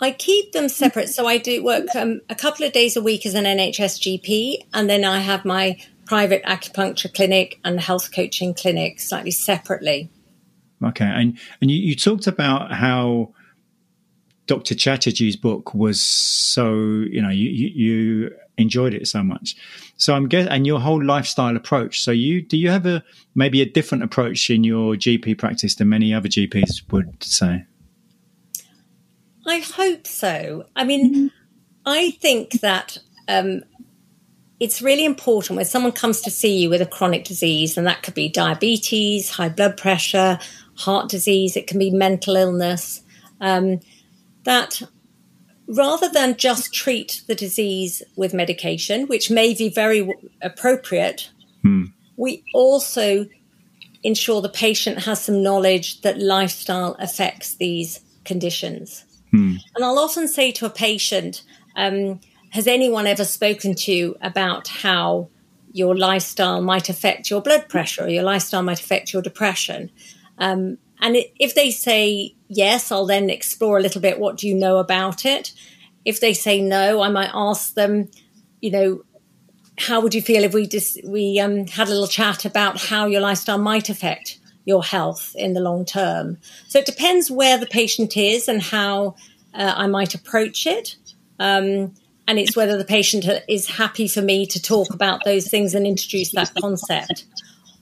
I 0.00 0.12
keep 0.12 0.52
them 0.52 0.68
separate. 0.68 1.08
So 1.08 1.26
I 1.26 1.38
do 1.38 1.62
work 1.62 1.94
um, 1.94 2.20
a 2.30 2.34
couple 2.34 2.64
of 2.64 2.72
days 2.72 2.96
a 2.96 3.02
week 3.02 3.26
as 3.26 3.34
an 3.34 3.44
NHS 3.44 4.22
GP, 4.22 4.66
and 4.72 4.88
then 4.88 5.04
I 5.04 5.18
have 5.18 5.44
my 5.44 5.78
private 6.06 6.42
acupuncture 6.44 7.12
clinic 7.12 7.58
and 7.64 7.78
health 7.80 8.12
coaching 8.14 8.54
clinic 8.54 9.00
slightly 9.00 9.30
separately. 9.30 10.10
Okay, 10.82 11.04
and 11.04 11.38
and 11.60 11.70
you, 11.70 11.78
you 11.78 11.94
talked 11.94 12.26
about 12.26 12.72
how 12.72 13.34
Dr. 14.46 14.74
Chatterjee's 14.74 15.36
book 15.36 15.74
was 15.74 16.00
so 16.00 16.74
you 16.74 17.20
know 17.20 17.30
you, 17.30 17.48
you 17.50 18.36
enjoyed 18.58 18.94
it 18.94 19.06
so 19.06 19.22
much. 19.22 19.56
So 19.96 20.14
I'm 20.14 20.28
guess 20.28 20.46
and 20.48 20.66
your 20.66 20.80
whole 20.80 21.02
lifestyle 21.02 21.56
approach. 21.56 22.02
So 22.02 22.10
you 22.10 22.42
do 22.42 22.56
you 22.56 22.70
have 22.70 22.86
a 22.86 23.02
maybe 23.34 23.62
a 23.62 23.66
different 23.66 24.04
approach 24.04 24.50
in 24.50 24.64
your 24.64 24.94
GP 24.94 25.38
practice 25.38 25.74
than 25.76 25.88
many 25.88 26.12
other 26.12 26.28
GPs 26.28 26.90
would 26.92 27.22
say? 27.22 27.64
I 29.46 29.60
hope 29.60 30.06
so. 30.06 30.66
I 30.76 30.84
mean, 30.84 31.30
I 31.86 32.10
think 32.10 32.60
that 32.60 32.98
um, 33.28 33.62
it's 34.60 34.82
really 34.82 35.04
important 35.04 35.56
when 35.56 35.64
someone 35.64 35.92
comes 35.92 36.20
to 36.22 36.30
see 36.30 36.58
you 36.58 36.68
with 36.68 36.82
a 36.82 36.86
chronic 36.86 37.24
disease, 37.24 37.78
and 37.78 37.86
that 37.86 38.02
could 38.02 38.14
be 38.14 38.28
diabetes, 38.28 39.30
high 39.30 39.48
blood 39.48 39.76
pressure, 39.78 40.38
heart 40.74 41.08
disease, 41.08 41.56
it 41.56 41.66
can 41.66 41.78
be 41.78 41.90
mental 41.90 42.36
illness, 42.36 43.02
um, 43.40 43.80
that 44.44 44.82
rather 45.68 46.08
than 46.08 46.36
just 46.36 46.72
treat 46.72 47.22
the 47.26 47.34
disease 47.34 48.02
with 48.16 48.32
medication, 48.32 49.06
which 49.06 49.30
may 49.30 49.54
be 49.54 49.68
very 49.68 50.12
appropriate, 50.40 51.30
hmm. 51.62 51.84
we 52.16 52.42
also 52.54 53.26
ensure 54.02 54.40
the 54.40 54.48
patient 54.48 55.00
has 55.00 55.22
some 55.22 55.42
knowledge 55.42 56.00
that 56.00 56.18
lifestyle 56.18 56.96
affects 56.98 57.54
these 57.54 58.00
conditions. 58.24 59.04
Hmm. 59.30 59.56
And 59.74 59.84
I'll 59.84 59.98
often 59.98 60.26
say 60.26 60.52
to 60.52 60.66
a 60.66 60.70
patient, 60.70 61.42
um, 61.76 62.20
has 62.50 62.66
anyone 62.66 63.06
ever 63.06 63.24
spoken 63.24 63.74
to 63.74 63.92
you 63.92 64.16
about 64.22 64.68
how 64.68 65.28
your 65.72 65.94
lifestyle 65.94 66.62
might 66.62 66.88
affect 66.88 67.28
your 67.28 67.42
blood 67.42 67.68
pressure 67.68 68.04
or 68.04 68.08
your 68.08 68.22
lifestyle 68.22 68.62
might 68.62 68.80
affect 68.80 69.12
your 69.12 69.20
depression? 69.20 69.90
Um, 70.38 70.78
and 71.00 71.16
it, 71.16 71.32
if 71.38 71.54
they 71.54 71.70
say 71.70 72.34
yes, 72.48 72.90
I'll 72.90 73.06
then 73.06 73.30
explore 73.30 73.78
a 73.78 73.82
little 73.82 74.00
bit 74.00 74.18
what 74.18 74.36
do 74.36 74.48
you 74.48 74.54
know 74.54 74.78
about 74.78 75.24
it. 75.24 75.52
If 76.04 76.20
they 76.20 76.32
say 76.32 76.60
no, 76.60 77.02
I 77.02 77.08
might 77.10 77.30
ask 77.32 77.74
them, 77.74 78.10
you 78.60 78.70
know, 78.70 79.02
how 79.76 80.00
would 80.00 80.14
you 80.14 80.22
feel 80.22 80.42
if 80.42 80.52
we 80.52 80.66
just 80.66 81.04
we 81.04 81.38
um, 81.38 81.66
had 81.66 81.86
a 81.86 81.90
little 81.90 82.08
chat 82.08 82.44
about 82.44 82.80
how 82.80 83.06
your 83.06 83.20
lifestyle 83.20 83.58
might 83.58 83.88
affect 83.88 84.40
your 84.64 84.82
health 84.82 85.34
in 85.36 85.52
the 85.52 85.60
long 85.60 85.84
term? 85.84 86.38
So 86.66 86.80
it 86.80 86.86
depends 86.86 87.30
where 87.30 87.58
the 87.58 87.66
patient 87.66 88.16
is 88.16 88.48
and 88.48 88.60
how 88.60 89.14
uh, 89.54 89.74
I 89.76 89.86
might 89.86 90.14
approach 90.14 90.66
it. 90.66 90.96
Um, 91.38 91.94
and 92.26 92.38
it's 92.38 92.56
whether 92.56 92.76
the 92.76 92.84
patient 92.84 93.24
is 93.48 93.68
happy 93.68 94.08
for 94.08 94.20
me 94.20 94.46
to 94.46 94.60
talk 94.60 94.92
about 94.92 95.24
those 95.24 95.48
things 95.48 95.74
and 95.74 95.86
introduce 95.86 96.32
that 96.32 96.52
concept. 96.60 97.24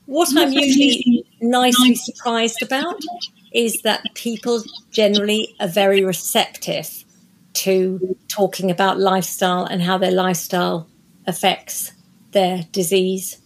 What 0.05 0.29
I'm 0.37 0.53
usually 0.53 1.25
nicely 1.41 1.95
surprised 1.95 2.61
about 2.61 3.01
is 3.53 3.81
that 3.83 4.03
people 4.13 4.63
generally 4.91 5.55
are 5.59 5.67
very 5.67 6.03
receptive 6.03 7.03
to 7.53 8.15
talking 8.27 8.69
about 8.69 8.99
lifestyle 8.99 9.65
and 9.65 9.81
how 9.81 9.97
their 9.97 10.11
lifestyle 10.11 10.87
affects 11.25 11.91
their 12.31 12.63
disease. 12.71 13.41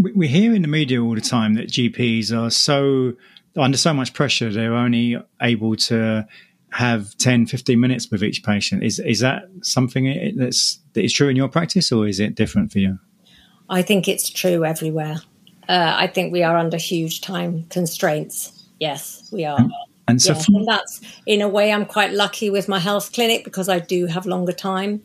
We 0.00 0.28
hear 0.28 0.54
in 0.54 0.62
the 0.62 0.68
media 0.68 1.02
all 1.02 1.14
the 1.14 1.20
time 1.20 1.54
that 1.54 1.68
GPs 1.68 2.32
are 2.32 2.50
so 2.50 3.14
under 3.56 3.76
so 3.76 3.92
much 3.92 4.12
pressure, 4.12 4.52
they're 4.52 4.74
only 4.74 5.16
able 5.40 5.76
to 5.76 6.26
have 6.72 7.16
10, 7.18 7.46
15 7.46 7.80
minutes 7.80 8.10
with 8.10 8.22
each 8.22 8.44
patient. 8.44 8.84
Is, 8.84 8.98
is 9.00 9.20
that 9.20 9.42
something 9.62 10.34
that's, 10.36 10.78
that 10.92 11.04
is 11.04 11.12
true 11.12 11.28
in 11.28 11.36
your 11.36 11.48
practice 11.48 11.90
or 11.90 12.06
is 12.06 12.20
it 12.20 12.34
different 12.34 12.70
for 12.70 12.78
you? 12.78 12.98
I 13.68 13.82
think 13.82 14.08
it's 14.08 14.30
true 14.30 14.64
everywhere. 14.64 15.16
Uh, 15.68 15.94
I 15.96 16.06
think 16.06 16.32
we 16.32 16.42
are 16.42 16.56
under 16.56 16.76
huge 16.76 17.20
time 17.20 17.64
constraints. 17.70 18.59
Yes, 18.80 19.28
we 19.30 19.44
are. 19.44 19.58
And 20.08 20.20
so, 20.20 20.32
yes, 20.32 20.48
and 20.48 20.66
that's 20.66 21.00
in 21.26 21.40
a 21.42 21.48
way, 21.48 21.72
I'm 21.72 21.86
quite 21.86 22.12
lucky 22.12 22.50
with 22.50 22.68
my 22.68 22.80
health 22.80 23.12
clinic 23.12 23.44
because 23.44 23.68
I 23.68 23.78
do 23.78 24.06
have 24.06 24.26
longer 24.26 24.52
time. 24.52 25.04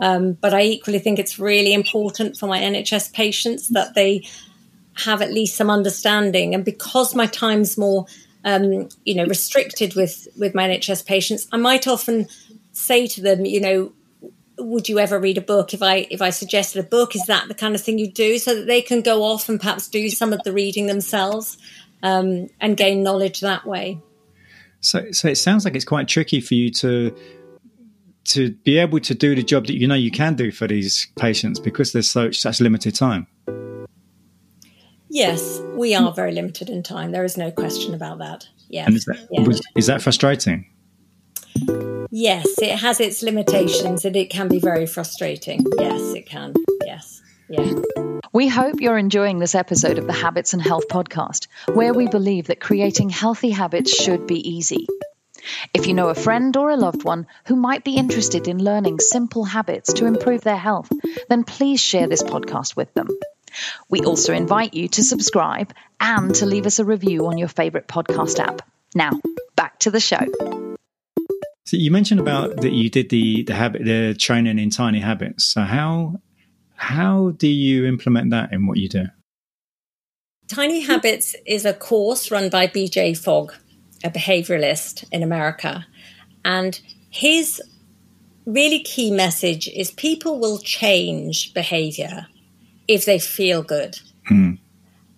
Um, 0.00 0.32
but 0.32 0.54
I 0.54 0.62
equally 0.62 0.98
think 0.98 1.18
it's 1.18 1.38
really 1.38 1.74
important 1.74 2.36
for 2.36 2.46
my 2.46 2.60
NHS 2.60 3.12
patients 3.12 3.68
that 3.68 3.94
they 3.94 4.26
have 4.94 5.20
at 5.20 5.32
least 5.32 5.56
some 5.56 5.70
understanding. 5.70 6.54
And 6.54 6.64
because 6.64 7.14
my 7.14 7.26
time's 7.26 7.76
more, 7.76 8.06
um, 8.44 8.88
you 9.04 9.14
know, 9.14 9.26
restricted 9.26 9.94
with 9.94 10.28
with 10.38 10.54
my 10.54 10.68
NHS 10.68 11.04
patients, 11.04 11.48
I 11.52 11.56
might 11.56 11.86
often 11.86 12.28
say 12.72 13.06
to 13.08 13.20
them, 13.20 13.44
you 13.44 13.60
know, 13.60 13.92
would 14.58 14.88
you 14.88 14.98
ever 14.98 15.18
read 15.18 15.36
a 15.36 15.42
book 15.42 15.74
if 15.74 15.82
i 15.82 16.06
if 16.10 16.22
i 16.22 16.30
suggested 16.30 16.80
a 16.80 16.88
book 16.88 17.14
is 17.14 17.26
that 17.26 17.46
the 17.46 17.54
kind 17.54 17.74
of 17.74 17.80
thing 17.82 17.98
you 17.98 18.10
do 18.10 18.38
so 18.38 18.54
that 18.54 18.66
they 18.66 18.80
can 18.80 19.02
go 19.02 19.22
off 19.22 19.50
and 19.50 19.60
perhaps 19.60 19.86
do 19.86 20.08
some 20.08 20.32
of 20.32 20.42
the 20.44 20.52
reading 20.52 20.86
themselves 20.86 21.58
um, 22.06 22.48
and 22.60 22.76
gain 22.76 23.02
knowledge 23.02 23.40
that 23.40 23.66
way 23.66 24.00
so 24.80 25.10
so 25.12 25.28
it 25.28 25.36
sounds 25.36 25.64
like 25.64 25.74
it's 25.74 25.84
quite 25.84 26.08
tricky 26.08 26.40
for 26.40 26.54
you 26.54 26.70
to 26.70 27.14
to 28.24 28.52
be 28.64 28.78
able 28.78 29.00
to 29.00 29.14
do 29.14 29.34
the 29.34 29.42
job 29.42 29.66
that 29.66 29.74
you 29.74 29.86
know 29.86 29.94
you 29.94 30.10
can 30.10 30.34
do 30.34 30.50
for 30.50 30.66
these 30.66 31.08
patients 31.16 31.58
because 31.58 31.92
there's 31.92 32.10
such 32.10 32.38
such 32.38 32.60
limited 32.60 32.94
time 32.94 33.26
yes 35.08 35.60
we 35.74 35.94
are 35.94 36.12
very 36.12 36.32
limited 36.32 36.68
in 36.68 36.82
time 36.82 37.12
there 37.12 37.24
is 37.24 37.36
no 37.36 37.50
question 37.50 37.94
about 37.94 38.18
that 38.18 38.46
yes 38.68 38.86
and 38.86 38.96
is 38.96 39.04
that, 39.04 39.26
yes. 39.30 39.60
is 39.76 39.86
that 39.86 40.02
frustrating 40.02 40.66
Yes, 42.10 42.46
it 42.62 42.78
has 42.78 42.98
its 43.00 43.22
limitations 43.22 44.04
and 44.06 44.16
it 44.16 44.30
can 44.30 44.48
be 44.48 44.58
very 44.58 44.86
frustrating. 44.86 45.64
Yes, 45.78 46.14
it 46.14 46.26
can. 46.26 46.54
Yes. 46.84 47.20
Yeah. 47.48 47.74
We 48.32 48.48
hope 48.48 48.80
you're 48.80 48.98
enjoying 48.98 49.38
this 49.38 49.54
episode 49.54 49.98
of 49.98 50.06
the 50.06 50.12
Habits 50.12 50.52
and 50.52 50.60
Health 50.60 50.88
podcast, 50.88 51.46
where 51.72 51.94
we 51.94 52.08
believe 52.08 52.48
that 52.48 52.60
creating 52.60 53.08
healthy 53.08 53.50
habits 53.50 53.92
should 53.92 54.26
be 54.26 54.56
easy. 54.56 54.86
If 55.72 55.86
you 55.86 55.94
know 55.94 56.08
a 56.08 56.14
friend 56.14 56.56
or 56.56 56.70
a 56.70 56.76
loved 56.76 57.04
one 57.04 57.26
who 57.46 57.54
might 57.54 57.84
be 57.84 57.96
interested 57.96 58.48
in 58.48 58.62
learning 58.62 58.98
simple 58.98 59.44
habits 59.44 59.92
to 59.94 60.06
improve 60.06 60.40
their 60.42 60.56
health, 60.56 60.90
then 61.28 61.44
please 61.44 61.80
share 61.80 62.08
this 62.08 62.22
podcast 62.22 62.74
with 62.76 62.92
them. 62.94 63.08
We 63.88 64.00
also 64.00 64.34
invite 64.34 64.74
you 64.74 64.88
to 64.88 65.04
subscribe 65.04 65.72
and 66.00 66.34
to 66.36 66.46
leave 66.46 66.66
us 66.66 66.78
a 66.78 66.84
review 66.84 67.26
on 67.26 67.38
your 67.38 67.48
favorite 67.48 67.86
podcast 67.86 68.40
app. 68.40 68.62
Now, 68.94 69.12
back 69.54 69.78
to 69.80 69.90
the 69.90 70.00
show. 70.00 70.26
So 71.64 71.76
you 71.76 71.90
mentioned 71.90 72.20
about 72.20 72.56
that 72.60 72.72
you 72.72 72.90
did 72.90 73.08
the 73.10 73.42
the 73.42 73.54
habit 73.54 73.84
the 73.84 74.14
training 74.18 74.58
in 74.58 74.70
tiny 74.70 75.00
habits. 75.00 75.44
So 75.44 75.62
how 75.62 76.20
how 76.76 77.30
do 77.32 77.48
you 77.48 77.86
implement 77.86 78.30
that 78.30 78.52
in 78.52 78.66
what 78.66 78.78
you 78.78 78.88
do? 78.88 79.06
Tiny 80.48 80.80
Habits 80.80 81.34
is 81.44 81.64
a 81.64 81.74
course 81.74 82.30
run 82.30 82.48
by 82.50 82.68
BJ 82.68 83.16
Fogg, 83.18 83.52
a 84.04 84.10
behavioralist 84.10 85.04
in 85.10 85.22
America. 85.22 85.86
And 86.44 86.80
his 87.10 87.60
really 88.44 88.80
key 88.80 89.10
message 89.10 89.68
is 89.68 89.90
people 89.90 90.38
will 90.38 90.58
change 90.58 91.52
behavior 91.52 92.28
if 92.86 93.04
they 93.04 93.18
feel 93.18 93.62
good. 93.62 93.98
Mm. 94.30 94.58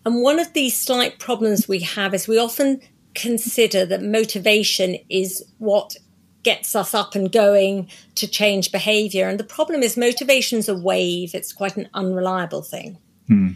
And 0.07 0.23
one 0.23 0.39
of 0.39 0.53
these 0.55 0.81
slight 0.81 1.19
problems 1.19 1.69
we 1.69 1.81
have 1.81 2.15
is 2.15 2.27
we 2.27 2.39
often 2.39 2.81
consider 3.15 3.85
that 3.85 4.03
motivation 4.03 4.97
is 5.11 5.45
what 5.59 5.97
gets 6.43 6.77
us 6.77 6.95
up 6.95 7.15
and 7.15 7.31
going 7.31 7.89
to 8.15 8.27
change 8.27 8.73
behavior. 8.73 9.29
And 9.29 9.39
the 9.39 9.45
problem 9.45 9.83
is 9.83 9.97
motivation's 9.97 10.69
a 10.69 10.75
wave. 10.75 11.35
It's 11.35 11.53
quite 11.53 11.77
an 11.77 11.89
unreliable 11.95 12.63
thing. 12.63 12.99
Hmm. 13.27 13.53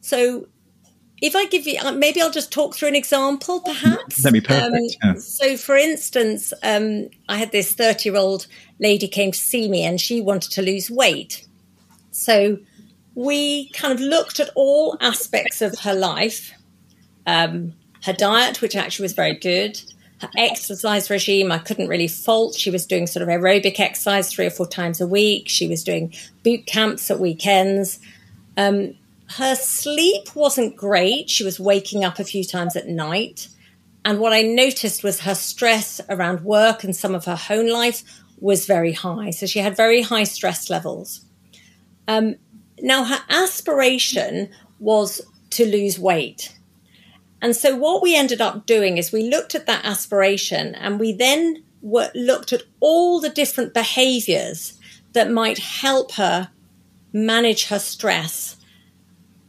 So 0.00 0.46
if 1.22 1.36
I 1.36 1.46
give 1.46 1.68
you, 1.68 1.78
uh, 1.80 1.92
maybe 1.92 2.20
I'll 2.20 2.32
just 2.32 2.50
talk 2.50 2.74
through 2.74 2.88
an 2.88 2.96
example, 2.96 3.60
perhaps. 3.60 4.24
That'd 4.24 4.42
be 4.42 4.46
perfect. 4.46 4.96
Um, 5.02 5.14
yeah. 5.14 5.14
So, 5.20 5.56
for 5.56 5.76
instance, 5.76 6.52
um, 6.64 7.08
I 7.28 7.38
had 7.38 7.52
this 7.52 7.72
30 7.74 8.08
year 8.08 8.18
old 8.18 8.48
lady 8.80 9.06
came 9.06 9.30
to 9.30 9.38
see 9.38 9.68
me 9.68 9.84
and 9.84 10.00
she 10.00 10.20
wanted 10.20 10.50
to 10.50 10.62
lose 10.62 10.90
weight. 10.90 11.46
So, 12.10 12.58
we 13.14 13.70
kind 13.70 13.92
of 13.92 14.00
looked 14.00 14.40
at 14.40 14.50
all 14.56 14.96
aspects 15.00 15.62
of 15.62 15.78
her 15.80 15.94
life, 15.94 16.52
um, 17.24 17.74
her 18.02 18.12
diet, 18.12 18.60
which 18.60 18.74
actually 18.74 19.04
was 19.04 19.12
very 19.12 19.34
good, 19.34 19.80
her 20.22 20.30
exercise 20.36 21.10
regime, 21.10 21.50
I 21.52 21.58
couldn't 21.58 21.88
really 21.88 22.08
fault. 22.08 22.54
She 22.54 22.70
was 22.70 22.86
doing 22.86 23.06
sort 23.06 23.22
of 23.22 23.28
aerobic 23.28 23.78
exercise 23.80 24.32
three 24.32 24.46
or 24.46 24.50
four 24.50 24.66
times 24.66 25.00
a 25.00 25.06
week. 25.06 25.48
She 25.48 25.66
was 25.66 25.82
doing 25.82 26.14
boot 26.44 26.64
camps 26.64 27.10
at 27.10 27.18
weekends. 27.20 27.98
Um, 28.56 28.94
her 29.36 29.56
sleep 29.56 30.34
wasn't 30.36 30.76
great. 30.76 31.28
She 31.28 31.44
was 31.44 31.58
waking 31.58 32.04
up 32.04 32.18
a 32.18 32.24
few 32.24 32.44
times 32.44 32.76
at 32.76 32.86
night. 32.86 33.48
And 34.04 34.20
what 34.20 34.32
I 34.32 34.42
noticed 34.42 35.02
was 35.02 35.20
her 35.20 35.34
stress 35.34 36.00
around 36.08 36.42
work 36.42 36.84
and 36.84 36.94
some 36.94 37.14
of 37.14 37.24
her 37.24 37.36
home 37.36 37.66
life 37.66 38.02
was 38.38 38.66
very 38.66 38.92
high. 38.92 39.30
So 39.30 39.46
she 39.46 39.58
had 39.58 39.76
very 39.76 40.02
high 40.02 40.24
stress 40.24 40.70
levels. 40.70 41.24
Um, 42.06 42.36
now, 42.80 43.04
her 43.04 43.20
aspiration 43.28 44.50
was 44.78 45.20
to 45.50 45.66
lose 45.66 45.98
weight. 45.98 46.56
And 47.42 47.56
so 47.56 47.76
what 47.76 48.02
we 48.02 48.16
ended 48.16 48.40
up 48.40 48.66
doing 48.66 48.96
is 48.96 49.10
we 49.10 49.28
looked 49.28 49.56
at 49.56 49.66
that 49.66 49.84
aspiration 49.84 50.76
and 50.76 51.00
we 51.00 51.12
then 51.12 51.64
looked 51.82 52.52
at 52.52 52.62
all 52.78 53.20
the 53.20 53.28
different 53.28 53.74
behaviors 53.74 54.78
that 55.12 55.30
might 55.30 55.58
help 55.58 56.12
her 56.12 56.50
manage 57.12 57.66
her 57.66 57.80
stress. 57.80 58.56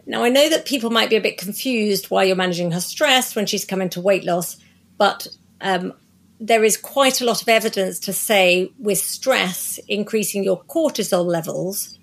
Now, 0.08 0.24
I 0.24 0.30
know 0.30 0.50
that 0.50 0.66
people 0.66 0.90
might 0.90 1.12
be 1.12 1.16
a 1.16 1.22
bit 1.22 1.38
confused 1.38 2.10
why 2.10 2.24
you're 2.24 2.36
managing 2.36 2.72
her 2.72 2.82
stress 2.82 3.36
when 3.36 3.46
she's 3.46 3.64
coming 3.64 3.90
to 3.90 4.02
weight 4.02 4.26
loss, 4.26 4.58
but 4.98 5.28
um, 5.62 5.94
there 6.40 6.64
is 6.64 6.76
quite 6.76 7.22
a 7.22 7.26
lot 7.26 7.44
of 7.44 7.48
evidence 7.48 8.00
to 8.00 8.12
say 8.12 8.72
with 8.80 8.98
stress 8.98 9.80
increasing 9.88 10.44
your 10.44 10.62
cortisol 10.64 11.26
levels, 11.26 12.00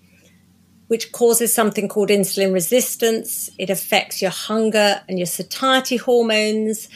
which 0.91 1.13
causes 1.13 1.55
something 1.55 1.87
called 1.87 2.09
insulin 2.09 2.53
resistance. 2.53 3.49
It 3.59 3.71
affects 3.71 4.21
your 4.21 4.33
hunger 4.33 5.01
and 5.09 5.21
your 5.21 5.27
satiety 5.27 5.97
hormones 5.97 6.89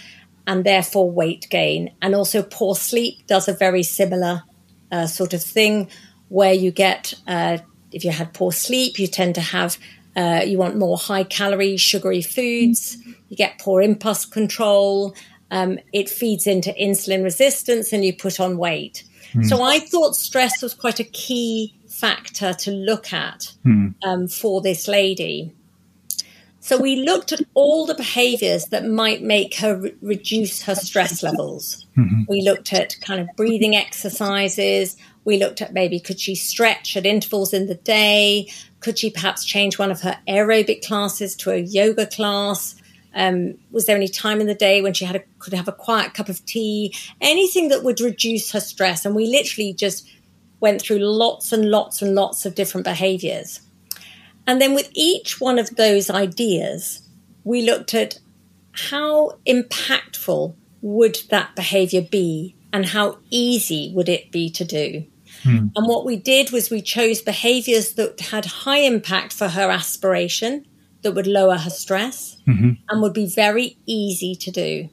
and 0.48 0.64
therefore 0.64 1.08
weight 1.08 1.46
gain. 1.48 1.94
And 2.02 2.12
also, 2.12 2.42
poor 2.42 2.74
sleep 2.74 3.24
does 3.28 3.46
a 3.46 3.52
very 3.52 3.84
similar 3.84 4.42
uh, 4.90 5.06
sort 5.06 5.32
of 5.32 5.44
thing 5.44 5.88
where 6.28 6.52
you 6.52 6.72
get, 6.72 7.14
uh, 7.28 7.58
if 7.92 8.04
you 8.04 8.10
had 8.10 8.34
poor 8.34 8.50
sleep, 8.50 8.98
you 8.98 9.06
tend 9.06 9.36
to 9.36 9.40
have, 9.40 9.78
uh, 10.16 10.42
you 10.44 10.58
want 10.58 10.76
more 10.76 10.98
high 10.98 11.22
calorie, 11.22 11.76
sugary 11.76 12.20
foods, 12.20 12.96
you 13.28 13.36
get 13.36 13.60
poor 13.60 13.80
impulse 13.80 14.26
control. 14.26 15.14
Um, 15.52 15.78
it 15.92 16.08
feeds 16.08 16.48
into 16.48 16.72
insulin 16.72 17.22
resistance 17.22 17.92
and 17.92 18.04
you 18.04 18.12
put 18.12 18.40
on 18.40 18.58
weight. 18.58 19.04
Mm. 19.34 19.48
So 19.48 19.62
I 19.62 19.78
thought 19.78 20.16
stress 20.16 20.60
was 20.60 20.74
quite 20.74 20.98
a 20.98 21.04
key 21.04 21.76
factor 22.04 22.52
to 22.52 22.70
look 22.70 23.14
at 23.14 23.54
mm. 23.64 23.94
um, 24.02 24.28
for 24.28 24.60
this 24.60 24.86
lady. 24.86 25.54
So 26.60 26.76
we 26.76 26.96
looked 26.96 27.32
at 27.32 27.40
all 27.54 27.86
the 27.86 27.94
behaviors 27.94 28.66
that 28.66 28.84
might 28.86 29.22
make 29.22 29.54
her 29.56 29.76
re- 29.76 29.94
reduce 30.02 30.62
her 30.64 30.74
stress 30.74 31.22
levels. 31.22 31.86
Mm-hmm. 31.96 32.22
We 32.28 32.42
looked 32.42 32.74
at 32.74 33.00
kind 33.00 33.20
of 33.22 33.28
breathing 33.36 33.74
exercises. 33.74 34.98
We 35.24 35.38
looked 35.38 35.62
at 35.62 35.72
maybe 35.72 35.98
could 35.98 36.20
she 36.20 36.34
stretch 36.34 36.94
at 36.94 37.06
intervals 37.06 37.54
in 37.54 37.68
the 37.68 37.74
day? 37.74 38.50
Could 38.80 38.98
she 38.98 39.08
perhaps 39.08 39.46
change 39.46 39.78
one 39.78 39.90
of 39.90 40.02
her 40.02 40.18
aerobic 40.28 40.86
classes 40.86 41.34
to 41.36 41.52
a 41.52 41.56
yoga 41.58 42.06
class? 42.06 42.76
Um, 43.14 43.54
was 43.70 43.86
there 43.86 43.96
any 43.96 44.08
time 44.08 44.42
in 44.42 44.46
the 44.46 44.54
day 44.54 44.82
when 44.82 44.92
she 44.92 45.06
had 45.06 45.16
a, 45.16 45.22
could 45.38 45.54
have 45.54 45.68
a 45.68 45.72
quiet 45.72 46.12
cup 46.12 46.28
of 46.28 46.44
tea? 46.44 46.94
Anything 47.22 47.68
that 47.68 47.82
would 47.82 48.00
reduce 48.00 48.52
her 48.52 48.60
stress. 48.60 49.06
And 49.06 49.14
we 49.14 49.26
literally 49.26 49.72
just 49.72 50.06
went 50.64 50.80
through 50.80 50.98
lots 50.98 51.52
and 51.52 51.70
lots 51.70 52.00
and 52.00 52.14
lots 52.14 52.46
of 52.46 52.54
different 52.54 52.86
behaviors. 52.86 53.60
And 54.46 54.62
then 54.62 54.74
with 54.74 54.88
each 54.94 55.38
one 55.38 55.58
of 55.58 55.76
those 55.76 56.08
ideas, 56.08 57.06
we 57.44 57.60
looked 57.60 57.92
at 57.92 58.18
how 58.72 59.38
impactful 59.46 60.54
would 60.80 61.18
that 61.28 61.54
behavior 61.54 62.00
be 62.00 62.56
and 62.72 62.86
how 62.86 63.18
easy 63.28 63.92
would 63.94 64.08
it 64.08 64.32
be 64.32 64.48
to 64.52 64.64
do. 64.64 65.04
Hmm. 65.42 65.68
And 65.76 65.86
what 65.86 66.06
we 66.06 66.16
did 66.16 66.50
was 66.50 66.70
we 66.70 66.80
chose 66.80 67.20
behaviors 67.20 67.92
that 67.98 68.18
had 68.32 68.46
high 68.46 68.78
impact 68.78 69.34
for 69.34 69.48
her 69.48 69.68
aspiration, 69.70 70.66
that 71.02 71.12
would 71.12 71.26
lower 71.26 71.58
her 71.58 71.70
stress, 71.84 72.38
mm-hmm. 72.48 72.70
and 72.88 73.02
would 73.02 73.12
be 73.12 73.26
very 73.26 73.76
easy 73.84 74.34
to 74.36 74.50
do. 74.50 74.88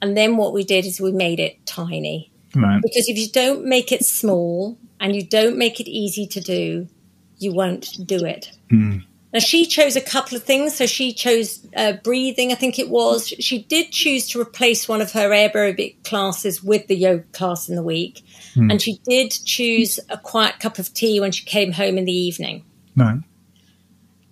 And 0.00 0.16
then 0.16 0.38
what 0.38 0.54
we 0.54 0.64
did 0.64 0.86
is 0.86 0.98
we 0.98 1.12
made 1.12 1.40
it 1.40 1.66
tiny. 1.66 2.32
Right. 2.56 2.80
Because 2.80 3.06
if 3.08 3.18
you 3.18 3.28
don't 3.28 3.66
make 3.66 3.92
it 3.92 4.02
small 4.06 4.78
and 5.04 5.14
you 5.14 5.22
don't 5.22 5.58
make 5.58 5.80
it 5.80 5.86
easy 5.86 6.26
to 6.26 6.40
do, 6.40 6.88
you 7.36 7.52
won't 7.52 7.94
do 8.06 8.24
it. 8.24 8.50
Mm. 8.72 9.04
Now, 9.34 9.38
she 9.38 9.66
chose 9.66 9.96
a 9.96 10.00
couple 10.00 10.34
of 10.34 10.44
things. 10.44 10.76
So 10.76 10.86
she 10.86 11.12
chose 11.12 11.60
uh, 11.76 11.92
breathing, 12.02 12.52
I 12.52 12.54
think 12.54 12.78
it 12.78 12.88
was. 12.88 13.28
She 13.28 13.64
did 13.64 13.90
choose 13.90 14.26
to 14.30 14.40
replace 14.40 14.88
one 14.88 15.02
of 15.02 15.12
her 15.12 15.28
aerobic 15.28 16.02
classes 16.04 16.64
with 16.64 16.86
the 16.86 16.96
yoga 16.96 17.24
class 17.32 17.68
in 17.68 17.76
the 17.76 17.82
week. 17.82 18.22
Mm. 18.54 18.70
And 18.70 18.80
she 18.80 18.98
did 19.04 19.32
choose 19.44 20.00
a 20.08 20.16
quiet 20.16 20.58
cup 20.58 20.78
of 20.78 20.94
tea 20.94 21.20
when 21.20 21.32
she 21.32 21.44
came 21.44 21.72
home 21.72 21.98
in 21.98 22.06
the 22.06 22.12
evening. 22.12 22.64
Right. 22.96 23.18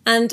And 0.07 0.33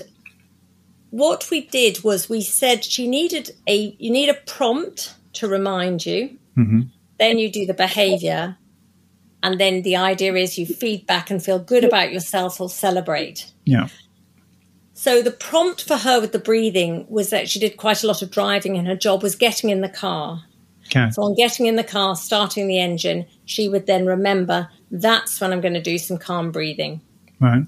what 1.09 1.49
we 1.51 1.65
did 1.65 2.01
was 2.05 2.29
we 2.29 2.43
said 2.43 2.85
she 2.85 3.09
needed 3.09 3.51
a, 3.67 3.93
you 3.99 4.09
need 4.09 4.29
a 4.29 4.35
prompt 4.35 5.15
to 5.33 5.49
remind 5.49 6.05
you. 6.05 6.37
Mm-hmm. 6.57 6.81
Then 7.17 7.39
you 7.39 7.51
do 7.51 7.65
the 7.65 7.73
behavior. 7.73 8.55
And 9.41 9.59
then 9.59 9.83
the 9.83 9.95
idea 9.95 10.33
is 10.35 10.57
you 10.57 10.65
feedback 10.65 11.31
and 11.31 11.43
feel 11.43 11.59
good 11.59 11.83
about 11.83 12.11
yourself 12.11 12.59
or 12.59 12.69
celebrate. 12.69 13.51
Yeah. 13.65 13.87
So 14.93 15.21
the 15.21 15.31
prompt 15.31 15.83
for 15.83 15.95
her 15.95 16.19
with 16.19 16.33
the 16.33 16.39
breathing 16.39 17.05
was 17.07 17.29
that 17.29 17.49
she 17.49 17.57
did 17.57 17.77
quite 17.77 18.03
a 18.03 18.07
lot 18.07 18.21
of 18.21 18.31
driving 18.31 18.77
and 18.77 18.85
her 18.85 18.97
job 18.97 19.23
was 19.23 19.35
getting 19.35 19.69
in 19.69 19.79
the 19.79 19.87
car. 19.87 20.43
Okay. 20.87 21.09
So 21.11 21.23
on 21.23 21.35
getting 21.35 21.67
in 21.67 21.77
the 21.77 21.83
car, 21.85 22.17
starting 22.17 22.67
the 22.67 22.79
engine, 22.79 23.25
she 23.45 23.69
would 23.69 23.85
then 23.85 24.05
remember 24.05 24.69
that's 24.91 25.39
when 25.39 25.53
I'm 25.53 25.61
going 25.61 25.75
to 25.75 25.81
do 25.81 25.97
some 25.97 26.17
calm 26.17 26.51
breathing. 26.51 27.01
Right. 27.39 27.63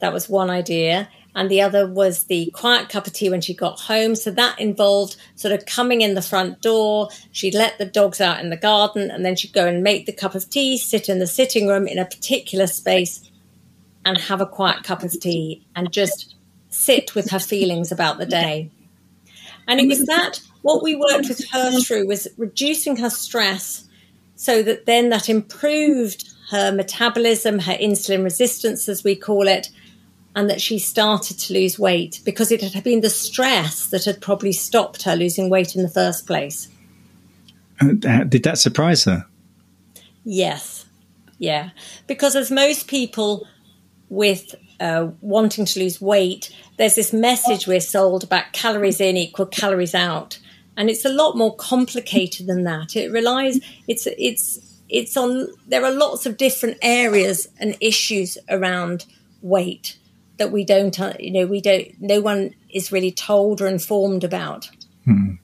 That 0.00 0.12
was 0.12 0.28
one 0.28 0.50
idea. 0.50 1.08
And 1.34 1.50
the 1.50 1.60
other 1.62 1.86
was 1.86 2.24
the 2.24 2.50
quiet 2.54 2.88
cup 2.88 3.06
of 3.06 3.12
tea 3.12 3.30
when 3.30 3.40
she 3.40 3.54
got 3.54 3.80
home. 3.80 4.16
So 4.16 4.30
that 4.32 4.60
involved 4.60 5.16
sort 5.36 5.54
of 5.54 5.64
coming 5.64 6.00
in 6.00 6.14
the 6.14 6.22
front 6.22 6.60
door. 6.60 7.08
She'd 7.30 7.54
let 7.54 7.78
the 7.78 7.84
dogs 7.84 8.20
out 8.20 8.40
in 8.40 8.50
the 8.50 8.56
garden 8.56 9.10
and 9.10 9.24
then 9.24 9.36
she'd 9.36 9.52
go 9.52 9.66
and 9.66 9.82
make 9.82 10.06
the 10.06 10.12
cup 10.12 10.34
of 10.34 10.50
tea, 10.50 10.76
sit 10.76 11.08
in 11.08 11.20
the 11.20 11.26
sitting 11.26 11.68
room 11.68 11.86
in 11.86 11.98
a 11.98 12.04
particular 12.04 12.66
space 12.66 13.30
and 14.04 14.18
have 14.18 14.40
a 14.40 14.46
quiet 14.46 14.82
cup 14.82 15.02
of 15.02 15.18
tea 15.20 15.64
and 15.76 15.92
just 15.92 16.34
sit 16.68 17.14
with 17.14 17.30
her 17.30 17.38
feelings 17.38 17.92
about 17.92 18.18
the 18.18 18.26
day. 18.26 18.70
And 19.68 19.78
it 19.78 19.86
was 19.86 20.04
that 20.06 20.40
what 20.62 20.82
we 20.82 20.96
worked 20.96 21.28
with 21.28 21.48
her 21.52 21.80
through 21.80 22.06
was 22.06 22.26
reducing 22.36 22.96
her 22.96 23.10
stress 23.10 23.84
so 24.34 24.62
that 24.62 24.86
then 24.86 25.10
that 25.10 25.28
improved 25.28 26.28
her 26.50 26.72
metabolism, 26.72 27.60
her 27.60 27.74
insulin 27.74 28.24
resistance, 28.24 28.88
as 28.88 29.04
we 29.04 29.14
call 29.14 29.46
it, 29.46 29.70
and 30.34 30.48
that 30.48 30.60
she 30.60 30.78
started 30.78 31.38
to 31.38 31.54
lose 31.54 31.78
weight 31.78 32.20
because 32.24 32.52
it 32.52 32.62
had 32.62 32.84
been 32.84 33.00
the 33.00 33.10
stress 33.10 33.86
that 33.86 34.04
had 34.04 34.20
probably 34.20 34.52
stopped 34.52 35.02
her 35.02 35.16
losing 35.16 35.50
weight 35.50 35.74
in 35.74 35.82
the 35.82 35.88
first 35.88 36.26
place. 36.26 36.68
Uh, 37.80 38.24
did 38.24 38.42
that 38.44 38.58
surprise 38.58 39.04
her? 39.04 39.26
Yes. 40.24 40.86
Yeah. 41.38 41.70
Because 42.06 42.36
as 42.36 42.50
most 42.50 42.86
people 42.86 43.46
with 44.08 44.54
uh, 44.78 45.08
wanting 45.20 45.64
to 45.64 45.80
lose 45.80 46.00
weight, 46.00 46.54
there's 46.76 46.94
this 46.94 47.12
message 47.12 47.66
we're 47.66 47.80
sold 47.80 48.22
about 48.22 48.52
calories 48.52 49.00
in 49.00 49.16
equal 49.16 49.46
calories 49.46 49.94
out, 49.94 50.38
and 50.76 50.88
it's 50.88 51.04
a 51.04 51.10
lot 51.10 51.36
more 51.36 51.54
complicated 51.56 52.46
than 52.46 52.64
that. 52.64 52.96
It 52.96 53.10
relies 53.10 53.60
it's 53.86 54.06
it's 54.18 54.58
it's 54.88 55.16
on 55.16 55.48
there 55.68 55.84
are 55.84 55.92
lots 55.92 56.26
of 56.26 56.36
different 56.36 56.78
areas 56.82 57.48
and 57.58 57.76
issues 57.80 58.38
around 58.48 59.06
weight 59.42 59.98
that 60.40 60.50
we 60.50 60.64
don't 60.64 60.98
uh, 60.98 61.12
you 61.20 61.30
know 61.30 61.46
we 61.46 61.60
don't 61.60 61.88
no 62.00 62.20
one 62.20 62.54
is 62.68 62.90
really 62.90 63.12
told 63.12 63.60
or 63.60 63.68
informed 63.68 64.24
about. 64.24 64.68
Hmm. 65.04 65.34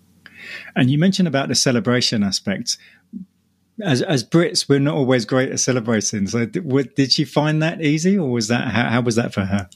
And 0.74 0.90
you 0.90 0.98
mentioned 0.98 1.28
about 1.28 1.48
the 1.48 1.54
celebration 1.54 2.22
aspect 2.22 2.76
as 3.82 4.02
as 4.02 4.24
Brits, 4.24 4.68
we're 4.68 4.78
not 4.78 4.94
always 4.94 5.24
great 5.24 5.50
at 5.50 5.60
celebrating. 5.60 6.26
So, 6.26 6.46
did, 6.46 6.94
did 6.94 7.12
she 7.12 7.24
find 7.24 7.62
that 7.62 7.82
easy, 7.82 8.18
or 8.18 8.30
was 8.30 8.48
that 8.48 8.68
how, 8.68 8.88
how 8.88 9.00
was 9.02 9.16
that 9.16 9.34
for 9.34 9.42
her? 9.42 9.68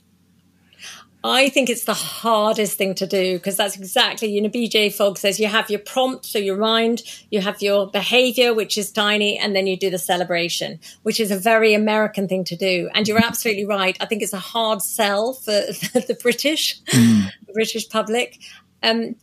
I 1.22 1.50
think 1.50 1.68
it's 1.68 1.84
the 1.84 1.94
hardest 1.94 2.78
thing 2.78 2.94
to 2.94 3.06
do 3.06 3.36
because 3.36 3.56
that's 3.56 3.76
exactly, 3.76 4.28
you 4.28 4.40
know, 4.40 4.48
BJ 4.48 4.92
Fogg 4.92 5.18
says 5.18 5.38
you 5.38 5.48
have 5.48 5.68
your 5.68 5.80
prompt, 5.80 6.24
so 6.24 6.38
your 6.38 6.56
mind, 6.56 7.02
you 7.30 7.40
have 7.40 7.60
your 7.60 7.90
behavior, 7.90 8.54
which 8.54 8.78
is 8.78 8.90
tiny, 8.90 9.38
and 9.38 9.54
then 9.54 9.66
you 9.66 9.76
do 9.76 9.90
the 9.90 9.98
celebration, 9.98 10.80
which 11.02 11.20
is 11.20 11.30
a 11.30 11.36
very 11.36 11.74
American 11.74 12.26
thing 12.26 12.44
to 12.44 12.56
do. 12.56 12.88
And 12.94 13.06
you're 13.06 13.22
absolutely 13.22 13.66
right. 13.66 13.96
I 14.00 14.06
think 14.06 14.22
it's 14.22 14.32
a 14.32 14.38
hard 14.38 14.80
sell 14.80 15.34
for, 15.34 15.50
the 15.50 16.18
British, 16.22 16.80
mm. 16.84 17.30
British 17.52 17.88
public. 17.90 18.38
Um, 18.82 19.16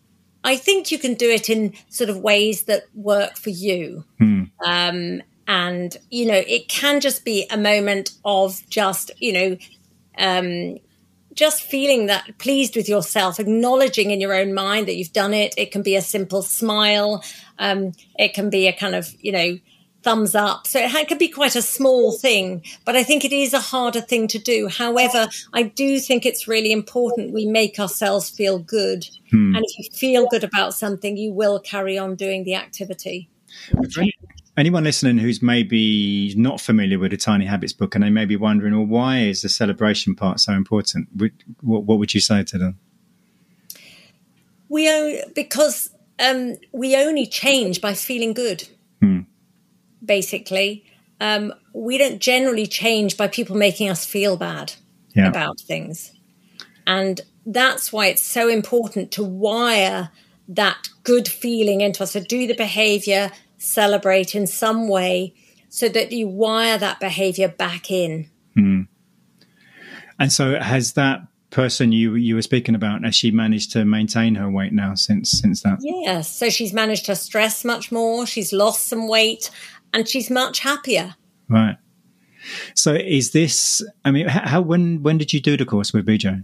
I 0.44 0.56
think 0.56 0.92
you 0.92 1.00
can 1.00 1.16
do 1.16 1.30
it 1.30 1.50
in 1.50 1.74
sort 1.90 2.12
of 2.12 2.18
ways 2.18 2.64
that 2.64 2.84
work 2.94 3.38
for 3.38 3.50
you. 3.50 4.06
Hmm. 4.20 4.44
Um, 4.64 5.24
and, 5.48 5.98
you 6.12 6.26
know, 6.26 6.42
it 6.48 6.68
can 6.68 7.00
just 7.00 7.26
be 7.26 7.48
a 7.50 7.58
moment 7.58 8.12
of 8.24 8.62
just, 8.70 9.12
you 9.18 9.34
know, 9.34 9.58
um, 10.18 10.78
just 11.38 11.64
feeling 11.64 12.08
that 12.08 12.38
pleased 12.40 12.76
with 12.76 12.90
yourself, 12.90 13.40
acknowledging 13.40 14.12
in 14.12 14.20
your 14.20 14.34
own 14.34 14.54
mind 14.54 14.88
that 14.88 14.96
you've 14.96 15.14
done 15.14 15.34
it. 15.34 15.54
It 15.56 15.72
can 15.72 15.84
be 15.84 15.96
a 15.96 16.02
simple 16.02 16.42
smile. 16.42 17.24
Um, 17.60 17.94
it 18.18 18.34
can 18.34 18.50
be 18.50 18.68
a 18.68 18.74
kind 18.74 18.96
of, 18.96 19.16
you 19.22 19.32
know, 19.32 19.60
thumbs 20.04 20.36
up. 20.36 20.66
So 20.66 20.80
it 20.80 21.08
could 21.08 21.20
be 21.20 21.28
quite 21.28 21.56
a 21.56 21.62
small 21.62 22.12
thing, 22.12 22.64
but 22.86 22.96
I 22.96 23.04
think 23.04 23.24
it 23.24 23.34
is 23.34 23.54
a 23.54 23.60
harder 23.60 24.02
thing 24.02 24.28
to 24.30 24.40
do. 24.40 24.68
However, 24.68 25.28
I 25.54 25.64
do 25.64 26.00
think 26.00 26.26
it's 26.26 26.48
really 26.48 26.72
important 26.72 27.34
we 27.34 27.46
make 27.46 27.80
ourselves 27.80 28.30
feel 28.30 28.58
good. 28.58 29.06
Hmm. 29.32 29.56
And 29.56 29.64
if 29.66 29.78
you 29.78 29.98
feel 29.98 30.28
good 30.28 30.44
about 30.44 30.74
something, 30.74 31.18
you 31.18 31.34
will 31.34 31.60
carry 31.60 31.98
on 31.98 32.16
doing 32.16 32.44
the 32.46 32.56
activity. 32.56 33.30
Anyone 34.58 34.84
listening 34.84 35.20
who's 35.20 35.42
maybe 35.44 36.34
not 36.36 36.60
familiar 36.60 36.98
with 36.98 37.12
the 37.12 37.18
Tiny 37.18 37.46
Habits 37.46 37.74
book 37.74 37.94
and 37.94 38.04
they 38.04 38.10
may 38.10 38.26
be 38.26 38.36
wondering, 38.36 38.76
well, 38.76 38.88
why 38.88 39.20
is 39.20 39.44
the 39.44 39.50
celebration 39.50 40.16
part 40.16 40.40
so 40.40 40.54
important? 40.54 41.10
What, 41.62 41.84
what 41.84 42.00
would 42.00 42.16
you 42.16 42.20
say 42.20 42.44
to 42.44 42.58
them? 42.58 42.80
We 44.68 44.90
only, 44.92 45.22
because 45.36 45.92
um, 46.20 46.56
we 46.72 46.96
only 46.96 47.28
change 47.28 47.82
by 47.82 47.94
feeling 47.94 48.34
good. 48.34 48.68
Hmm. 49.00 49.22
Basically, 50.04 50.86
um, 51.22 51.54
we 51.74 52.00
don't 52.00 52.20
generally 52.20 52.66
change 52.66 53.16
by 53.16 53.28
people 53.28 53.56
making 53.56 53.90
us 53.90 54.06
feel 54.06 54.38
bad 54.38 54.74
Yeah. 55.14 55.28
about 55.28 55.60
things, 55.60 56.12
and 56.86 57.22
that's 57.46 57.94
why 57.94 58.08
it's 58.08 58.24
so 58.24 58.50
important 58.50 59.12
to 59.12 59.24
wire 59.24 60.10
that 60.50 60.90
good 61.04 61.28
feeling 61.28 61.82
into 61.82 62.04
us. 62.04 62.12
So 62.12 62.20
do 62.20 62.46
the 62.48 62.54
behavior, 62.54 63.32
celebrate 63.58 64.36
in 64.36 64.48
some 64.48 64.88
way, 64.88 65.34
so 65.70 65.90
that 65.90 66.12
you 66.12 66.28
wire 66.28 66.78
that 66.78 67.00
behavior 67.00 67.48
back 67.48 67.92
in. 67.92 68.30
Hmm. 68.54 68.82
And 70.20 70.32
so, 70.32 70.60
has 70.60 70.94
that 70.94 71.22
person 71.50 71.92
you 71.92 72.16
you 72.16 72.36
were 72.36 72.42
speaking 72.42 72.76
about 72.76 73.04
has 73.06 73.16
she 73.16 73.32
managed 73.32 73.72
to 73.72 73.86
maintain 73.86 74.36
her 74.36 74.50
weight 74.50 74.74
now 74.74 74.96
since 74.96 75.32
since 75.32 75.64
that? 75.64 75.78
Yes. 75.82 76.32
So 76.32 76.50
she's 76.50 76.74
managed 76.74 77.06
to 77.06 77.16
stress 77.16 77.64
much 77.64 77.92
more. 77.92 78.26
She's 78.26 78.52
lost 78.52 78.88
some 78.88 79.08
weight 79.08 79.50
and 79.94 80.08
she's 80.08 80.30
much 80.30 80.60
happier. 80.60 81.16
Right. 81.50 81.78
So, 82.76 82.94
is 82.94 83.32
this? 83.32 83.84
I 84.06 84.12
mean, 84.12 84.28
how 84.28 84.62
when 84.62 85.04
when 85.04 85.18
did 85.18 85.34
you 85.34 85.40
do 85.40 85.58
the 85.58 85.66
course 85.66 85.94
with 85.94 86.06
BJ? 86.06 86.44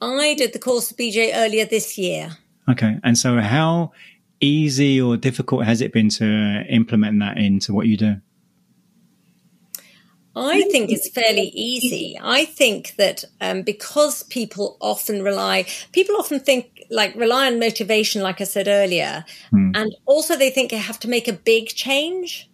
I 0.00 0.34
did 0.34 0.52
the 0.52 0.58
course 0.58 0.90
with 0.90 0.98
BJ 0.98 1.30
earlier 1.34 1.64
this 1.64 1.96
year. 1.96 2.36
Okay. 2.68 2.98
And 3.02 3.16
so, 3.16 3.40
how 3.40 3.92
easy 4.42 5.00
or 5.00 5.16
difficult 5.16 5.64
has 5.64 5.80
it 5.80 5.92
been 5.92 6.08
to 6.10 6.64
implement 6.68 7.20
that 7.20 7.38
into 7.38 7.72
what 7.72 7.86
you 7.86 7.96
do? 7.96 8.16
I 10.34 10.62
think 10.70 10.90
it's 10.90 11.10
fairly 11.10 11.52
easy. 11.54 12.18
I 12.20 12.46
think 12.46 12.96
that 12.96 13.24
um, 13.40 13.62
because 13.62 14.22
people 14.22 14.78
often 14.80 15.22
rely, 15.22 15.66
people 15.92 16.16
often 16.16 16.40
think 16.40 16.84
like 16.90 17.14
rely 17.14 17.46
on 17.46 17.58
motivation, 17.58 18.22
like 18.22 18.40
I 18.40 18.44
said 18.44 18.66
earlier, 18.66 19.26
and 19.74 19.94
also 20.06 20.36
they 20.36 20.50
think 20.50 20.70
they 20.70 20.78
have 20.78 20.98
to 21.00 21.08
make 21.08 21.28
a 21.28 21.34
big 21.34 21.68
change. 21.68 22.50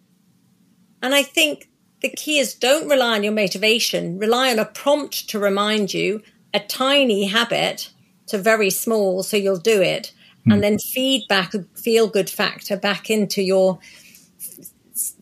And 1.02 1.14
I 1.14 1.22
think 1.22 1.68
the 2.00 2.08
key 2.08 2.38
is 2.38 2.54
don't 2.54 2.88
rely 2.88 3.14
on 3.14 3.22
your 3.22 3.32
motivation, 3.32 4.18
rely 4.18 4.50
on 4.50 4.58
a 4.58 4.64
prompt 4.64 5.28
to 5.30 5.38
remind 5.38 5.94
you, 5.94 6.22
a 6.52 6.60
tiny 6.60 7.26
habit 7.26 7.90
to 8.26 8.38
very 8.38 8.70
small, 8.70 9.22
so 9.22 9.36
you'll 9.36 9.56
do 9.56 9.80
it, 9.80 10.12
Mm-hmm. 10.48 10.52
and 10.52 10.62
then 10.62 10.78
feed 10.78 11.26
back 11.28 11.54
a 11.54 11.62
feel 11.74 12.08
good 12.08 12.30
factor 12.30 12.76
back 12.76 13.10
into 13.10 13.42
your 13.42 13.78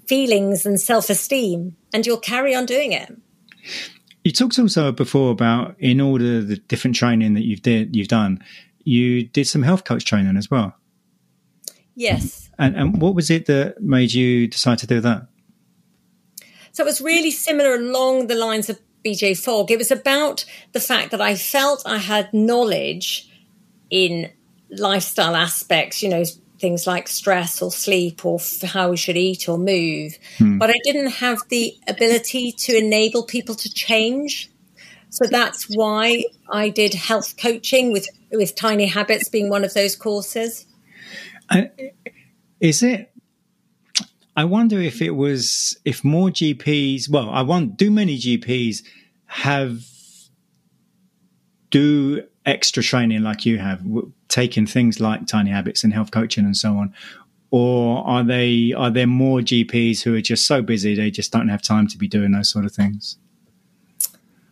feelings 0.07 0.65
and 0.65 0.81
self 0.81 1.11
esteem, 1.11 1.77
and 1.93 2.07
you'll 2.07 2.19
carry 2.19 2.55
on 2.55 2.67
doing 2.67 2.93
it. 2.93 3.17
You 4.25 4.33
talked 4.33 4.59
also 4.59 4.93
before 4.93 5.31
about 5.31 5.77
in 5.79 6.01
all 6.01 6.19
the, 6.19 6.41
the 6.41 6.57
different 6.57 6.97
training 6.97 7.35
that 7.35 7.45
you've 7.45 7.63
did 7.63 7.95
you've 7.95 8.09
done, 8.09 8.43
you 8.85 9.25
did 9.25 9.47
some 9.47 9.63
health 9.63 9.85
coach 9.85 10.05
training 10.05 10.37
as 10.37 10.51
well. 10.51 10.75
Yes. 11.95 12.51
And 12.59 12.77
and 12.77 13.01
what 13.01 13.15
was 13.15 13.31
it 13.31 13.47
that 13.47 13.83
made 13.83 14.13
you 14.13 14.47
decide 14.47 14.79
to 14.79 14.87
do 14.87 15.01
that? 15.01 15.29
So 16.73 16.83
it 16.83 16.87
was 16.87 17.01
really 17.01 17.31
similar 17.31 17.75
along 17.75 18.27
the 18.27 18.35
lines 18.35 18.69
of 18.69 18.79
BJ 19.05 19.39
Fogg. 19.39 19.71
It 19.71 19.79
was 19.79 19.91
about 19.91 20.45
the 20.73 20.81
fact 20.81 21.11
that 21.11 21.21
I 21.21 21.35
felt 21.35 21.83
I 21.87 21.99
had 21.99 22.33
knowledge 22.35 23.31
in 23.89 24.31
lifestyle 24.71 25.37
aspects, 25.37 26.03
you 26.03 26.09
know, 26.09 26.25
things 26.59 26.87
like 26.87 27.09
stress 27.09 27.61
or 27.61 27.71
sleep 27.71 28.25
or 28.25 28.37
f- 28.41 28.63
how 28.63 28.91
we 28.91 28.97
should 28.97 29.17
eat 29.17 29.49
or 29.49 29.59
move. 29.59 30.19
Hmm. 30.39 30.59
But 30.59 30.71
I 30.71 30.79
didn't 30.85 31.11
have 31.11 31.41
the 31.49 31.75
ability 31.89 32.53
to 32.53 32.77
enable 32.77 33.25
people 33.25 33.55
to 33.57 33.73
change. 33.73 34.51
So 35.11 35.27
that's 35.27 35.65
why 35.65 36.25
I 36.51 36.69
did 36.69 36.95
health 36.95 37.37
coaching 37.37 37.93
with, 37.93 38.09
with 38.33 38.55
Tiny 38.55 38.87
Habits 38.87 39.29
being 39.29 39.49
one 39.49 39.65
of 39.65 39.75
those 39.75 39.97
courses. 39.97 40.67
Is 42.61 42.83
it? 42.83 43.13
I 44.37 44.45
wonder 44.45 44.81
if 44.81 45.01
it 45.01 45.13
was 45.13 45.79
if 45.85 46.05
more 46.05 46.29
GPs. 46.29 47.09
Well, 47.09 47.31
I 47.31 47.43
want. 47.43 47.77
Do 47.77 47.91
many 47.91 48.19
GPs 48.19 48.83
have 49.27 49.87
do 51.71 52.25
extra 52.47 52.83
training 52.83 53.23
like 53.23 53.45
you 53.45 53.59
have, 53.59 53.83
w- 53.83 54.13
taking 54.29 54.67
things 54.67 55.01
like 55.01 55.27
tiny 55.27 55.51
habits 55.51 55.85
and 55.85 55.93
health 55.93 56.13
coaching 56.13 56.45
and 56.45 56.57
so 56.57 56.77
on, 56.77 56.95
or 57.51 58.07
are 58.07 58.25
they 58.25 58.73
are 58.73 58.91
there 58.91 59.07
more 59.07 59.41
GPs 59.41 60.03
who 60.03 60.15
are 60.15 60.21
just 60.21 60.47
so 60.47 60.63
busy 60.63 60.95
they 60.95 61.11
just 61.11 61.33
don't 61.33 61.49
have 61.49 61.63
time 61.63 61.87
to 61.89 61.99
be 61.99 62.09
doing 62.09 62.33
those 62.33 62.51
sort 62.51 62.65
of 62.65 62.73
things? 62.73 63.19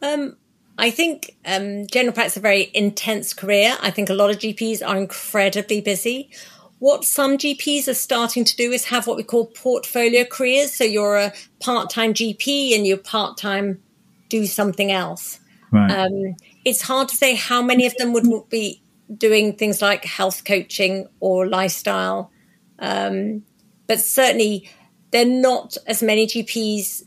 Um, 0.02 0.36
I 0.76 0.90
think 0.90 1.36
um, 1.46 1.86
general 1.86 2.12
practice 2.12 2.34
is 2.34 2.38
a 2.38 2.40
very 2.40 2.70
intense 2.74 3.32
career. 3.32 3.76
I 3.80 3.90
think 3.90 4.10
a 4.10 4.14
lot 4.14 4.30
of 4.30 4.38
GPs 4.38 4.86
are 4.86 4.96
incredibly 4.96 5.80
busy. 5.80 6.30
What 6.80 7.04
some 7.04 7.38
GPs 7.38 7.88
are 7.88 7.94
starting 7.94 8.44
to 8.44 8.56
do 8.56 8.70
is 8.72 8.86
have 8.86 9.06
what 9.06 9.16
we 9.16 9.22
call 9.22 9.46
portfolio 9.46 10.24
careers. 10.24 10.74
So 10.74 10.84
you're 10.84 11.16
a 11.16 11.32
part 11.60 11.90
time 11.90 12.12
GP 12.12 12.74
and 12.74 12.86
you 12.86 12.96
part 12.96 13.38
time 13.38 13.80
do 14.28 14.46
something 14.46 14.90
else. 14.90 15.40
Right. 15.70 15.90
Um, 15.90 16.36
it's 16.64 16.82
hard 16.82 17.08
to 17.08 17.16
say 17.16 17.34
how 17.34 17.62
many 17.62 17.86
of 17.86 17.94
them 17.96 18.12
would 18.12 18.48
be 18.48 18.82
doing 19.16 19.54
things 19.56 19.82
like 19.82 20.04
health 20.04 20.44
coaching 20.44 21.06
or 21.20 21.46
lifestyle. 21.46 22.30
Um, 22.78 23.44
but 23.86 24.00
certainly, 24.00 24.70
they're 25.10 25.24
not 25.26 25.76
as 25.86 26.02
many 26.02 26.26
GPs 26.26 27.02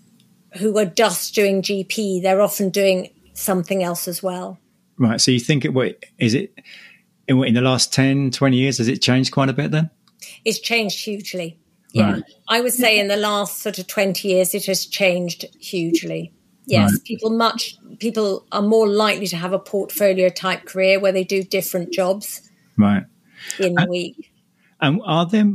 who 0.58 0.78
are 0.78 0.86
just 0.86 1.36
doing 1.36 1.62
GP. 1.62 2.22
They're 2.22 2.41
often 2.41 2.70
doing 2.70 3.10
something 3.34 3.84
else 3.84 4.08
as 4.08 4.24
well. 4.24 4.60
right. 4.98 5.20
So 5.20 5.32
you 5.32 5.39
think 5.39 5.65
it? 5.65 5.74
What 5.74 6.04
is 6.17 6.34
it? 6.34 6.54
In, 7.28 7.43
in 7.43 7.54
the 7.54 7.62
last 7.62 7.93
10, 7.93 8.32
20 8.32 8.56
years, 8.56 8.78
has 8.78 8.88
it 8.88 9.02
changed 9.02 9.32
quite 9.34 9.50
a 9.50 9.54
bit 9.54 9.72
then? 9.72 9.89
It's 10.46 10.60
changed 10.60 11.04
hugely. 11.04 11.60
Yeah. 11.91 12.13
Right. 12.13 12.24
I 12.48 12.62
would 12.62 12.74
say 12.74 13.00
in 13.00 13.08
the 13.08 13.17
last 13.17 13.60
sort 13.60 13.80
of 13.80 13.88
20 13.88 14.28
years, 14.28 14.54
it 14.54 14.65
has 14.67 14.86
changed 14.86 15.46
hugely. 15.60 16.32
Yes, 16.68 16.92
Right. 16.92 17.04
people 17.06 17.30
much 17.30 17.78
people 18.00 18.46
are 18.52 18.62
more 18.62 18.88
likely 18.88 19.26
to 19.28 19.38
have 19.38 19.54
a 19.54 19.60
portfolio 19.60 20.30
type 20.30 20.66
career 20.66 21.00
where 21.00 21.12
they 21.12 21.24
do 21.24 21.42
different 21.44 21.92
jobs 21.94 22.42
Right. 22.78 23.06
in 23.60 23.74
the 23.74 23.88
week. 23.90 24.32
And 24.82 25.02
are 25.06 25.26
there 25.26 25.46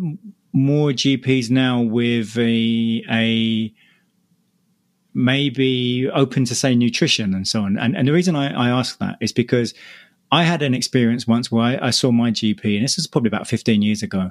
more 0.52 0.90
GPs 0.90 1.50
now 1.50 1.80
with 1.82 2.36
a, 2.36 3.04
a 3.08 3.72
maybe 5.14 6.08
open 6.12 6.44
to 6.46 6.54
say 6.54 6.74
nutrition 6.74 7.34
and 7.34 7.46
so 7.46 7.62
on? 7.62 7.78
And, 7.78 7.96
and 7.96 8.08
the 8.08 8.12
reason 8.12 8.34
I, 8.34 8.52
I 8.52 8.70
ask 8.70 8.98
that 8.98 9.18
is 9.20 9.32
because 9.32 9.74
I 10.32 10.44
had 10.44 10.62
an 10.62 10.74
experience 10.74 11.26
once 11.26 11.52
where 11.52 11.62
I, 11.62 11.88
I 11.88 11.90
saw 11.90 12.10
my 12.10 12.30
GP, 12.30 12.76
and 12.76 12.84
this 12.84 12.96
was 12.96 13.06
probably 13.06 13.28
about 13.28 13.46
15 13.46 13.82
years 13.82 14.02
ago. 14.02 14.30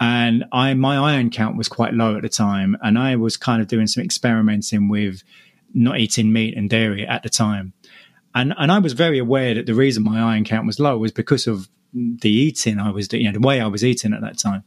And 0.00 0.44
I, 0.52 0.74
my 0.74 0.96
iron 0.96 1.30
count 1.30 1.56
was 1.56 1.68
quite 1.68 1.92
low 1.94 2.16
at 2.16 2.22
the 2.22 2.28
time, 2.28 2.76
and 2.82 2.98
I 2.98 3.16
was 3.16 3.36
kind 3.36 3.60
of 3.60 3.68
doing 3.68 3.86
some 3.86 4.04
experimenting 4.04 4.88
with 4.88 5.22
not 5.74 5.98
eating 5.98 6.32
meat 6.32 6.56
and 6.56 6.70
dairy 6.70 7.06
at 7.06 7.22
the 7.22 7.28
time. 7.28 7.72
And, 8.34 8.54
and 8.58 8.72
I 8.72 8.78
was 8.78 8.94
very 8.94 9.18
aware 9.18 9.54
that 9.54 9.66
the 9.66 9.74
reason 9.74 10.02
my 10.02 10.20
iron 10.20 10.44
count 10.44 10.66
was 10.66 10.80
low 10.80 10.98
was 10.98 11.12
because 11.12 11.46
of 11.46 11.68
the 11.92 12.30
eating 12.30 12.78
I 12.78 12.90
was 12.90 13.08
doing, 13.08 13.24
you 13.24 13.32
know, 13.32 13.38
the 13.38 13.46
way 13.46 13.60
I 13.60 13.66
was 13.66 13.84
eating 13.84 14.12
at 14.12 14.20
that 14.22 14.38
time. 14.38 14.64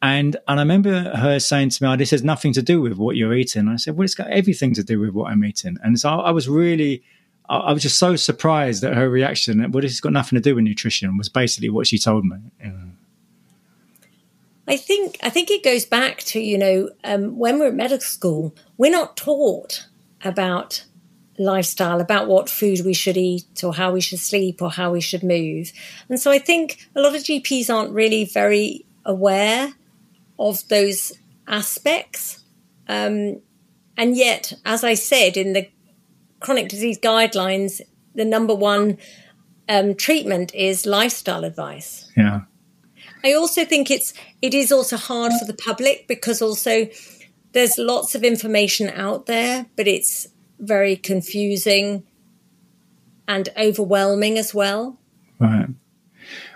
And 0.00 0.36
and 0.48 0.58
I 0.58 0.62
remember 0.62 1.16
her 1.16 1.38
saying 1.38 1.70
to 1.70 1.84
me, 1.84 1.88
oh, 1.88 1.96
"This 1.96 2.10
has 2.10 2.24
nothing 2.24 2.52
to 2.54 2.62
do 2.62 2.80
with 2.80 2.94
what 2.94 3.14
you're 3.14 3.34
eating." 3.34 3.68
I 3.68 3.76
said, 3.76 3.96
"Well, 3.96 4.04
it's 4.04 4.16
got 4.16 4.28
everything 4.30 4.74
to 4.74 4.82
do 4.82 4.98
with 4.98 5.10
what 5.10 5.30
I'm 5.30 5.44
eating." 5.44 5.76
And 5.82 5.98
so 5.98 6.08
I, 6.08 6.14
I 6.14 6.30
was 6.32 6.48
really, 6.48 7.04
I, 7.48 7.58
I 7.58 7.72
was 7.72 7.82
just 7.82 7.98
so 7.98 8.16
surprised 8.16 8.82
at 8.82 8.94
her 8.94 9.08
reaction. 9.08 9.58
That, 9.58 9.70
well, 9.70 9.80
this 9.80 9.92
has 9.92 10.00
got 10.00 10.12
nothing 10.12 10.36
to 10.36 10.42
do 10.42 10.56
with 10.56 10.64
nutrition. 10.64 11.16
Was 11.16 11.28
basically 11.28 11.70
what 11.70 11.86
she 11.86 11.98
told 11.98 12.24
me. 12.24 12.36
I 14.66 14.76
think 14.76 15.18
I 15.22 15.30
think 15.30 15.52
it 15.52 15.62
goes 15.62 15.84
back 15.84 16.18
to 16.18 16.40
you 16.40 16.58
know 16.58 16.90
um, 17.04 17.38
when 17.38 17.60
we're 17.60 17.68
at 17.68 17.74
medical 17.74 18.00
school, 18.00 18.56
we're 18.78 18.90
not 18.90 19.16
taught 19.16 19.86
about 20.24 20.84
lifestyle, 21.38 22.00
about 22.00 22.28
what 22.28 22.48
food 22.48 22.80
we 22.84 22.94
should 22.94 23.16
eat, 23.16 23.64
or 23.64 23.74
how 23.74 23.92
we 23.92 24.00
should 24.00 24.18
sleep, 24.18 24.60
or 24.60 24.70
how 24.70 24.92
we 24.92 25.00
should 25.00 25.22
move. 25.22 25.72
And 26.08 26.20
so 26.20 26.30
I 26.30 26.38
think 26.38 26.88
a 26.94 27.00
lot 27.00 27.14
of 27.14 27.22
GPs 27.22 27.72
aren't 27.72 27.92
really 27.92 28.24
very 28.24 28.84
aware 29.04 29.72
of 30.38 30.66
those 30.68 31.12
aspects. 31.48 32.42
Um, 32.88 33.40
and 33.96 34.16
yet, 34.16 34.52
as 34.64 34.84
I 34.84 34.94
said 34.94 35.36
in 35.36 35.52
the 35.52 35.68
chronic 36.40 36.68
disease 36.68 36.98
guidelines, 36.98 37.80
the 38.14 38.24
number 38.24 38.54
one 38.54 38.98
um, 39.68 39.94
treatment 39.94 40.54
is 40.54 40.86
lifestyle 40.86 41.44
advice. 41.44 42.10
yeah. 42.16 42.42
I 43.24 43.34
also 43.34 43.64
think 43.64 43.90
it's 43.90 44.12
it 44.40 44.54
is 44.54 44.72
also 44.72 44.96
hard 44.96 45.32
for 45.38 45.44
the 45.44 45.54
public 45.54 46.08
because 46.08 46.42
also 46.42 46.88
there's 47.52 47.78
lots 47.78 48.14
of 48.14 48.24
information 48.24 48.90
out 48.90 49.26
there, 49.26 49.66
but 49.76 49.86
it's 49.86 50.28
very 50.58 50.96
confusing 50.96 52.04
and 53.28 53.48
overwhelming 53.56 54.38
as 54.38 54.54
well. 54.54 54.98
Right. 55.38 55.68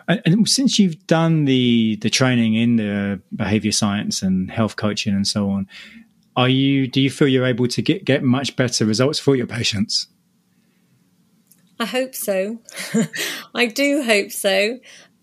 And, 0.09 0.23
and 0.25 0.49
since 0.49 0.79
you've 0.79 1.07
done 1.07 1.45
the 1.45 1.97
the 1.97 2.11
training 2.11 2.55
in 2.55 2.77
the 2.77 3.21
behavior 3.35 3.73
science 3.73 4.23
and 4.23 4.51
health 4.51 4.77
coaching 4.77 5.15
and 5.15 5.27
so 5.27 5.51
on, 5.51 5.69
are 6.37 6.49
you 6.49 6.87
do 6.87 7.01
you 7.01 7.11
feel 7.11 7.29
you're 7.29 7.47
able 7.47 7.67
to 7.69 7.83
get 7.83 8.05
get 8.05 8.23
much 8.23 8.57
better 8.57 8.85
results 8.85 9.19
for 9.19 9.35
your 9.35 9.47
patients? 9.47 10.07
I 11.79 11.85
hope 11.85 12.15
so. 12.15 12.59
I 13.55 13.67
do 13.67 14.03
hope 14.03 14.31
so. 14.31 14.79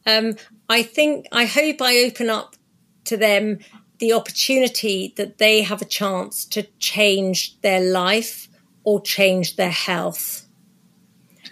um, 0.06 0.36
I 0.70 0.84
think, 0.84 1.28
I 1.32 1.46
hope 1.46 1.82
I 1.82 2.04
open 2.06 2.30
up 2.30 2.56
to 3.06 3.18
them 3.18 3.60
the 4.04 4.12
opportunity 4.12 5.14
that 5.16 5.38
they 5.38 5.62
have 5.62 5.82
a 5.82 5.86
chance 5.86 6.44
to 6.44 6.64
change 6.78 7.58
their 7.62 7.80
life 7.80 8.50
or 8.84 9.00
change 9.00 9.56
their 9.56 9.72
health. 9.72 10.46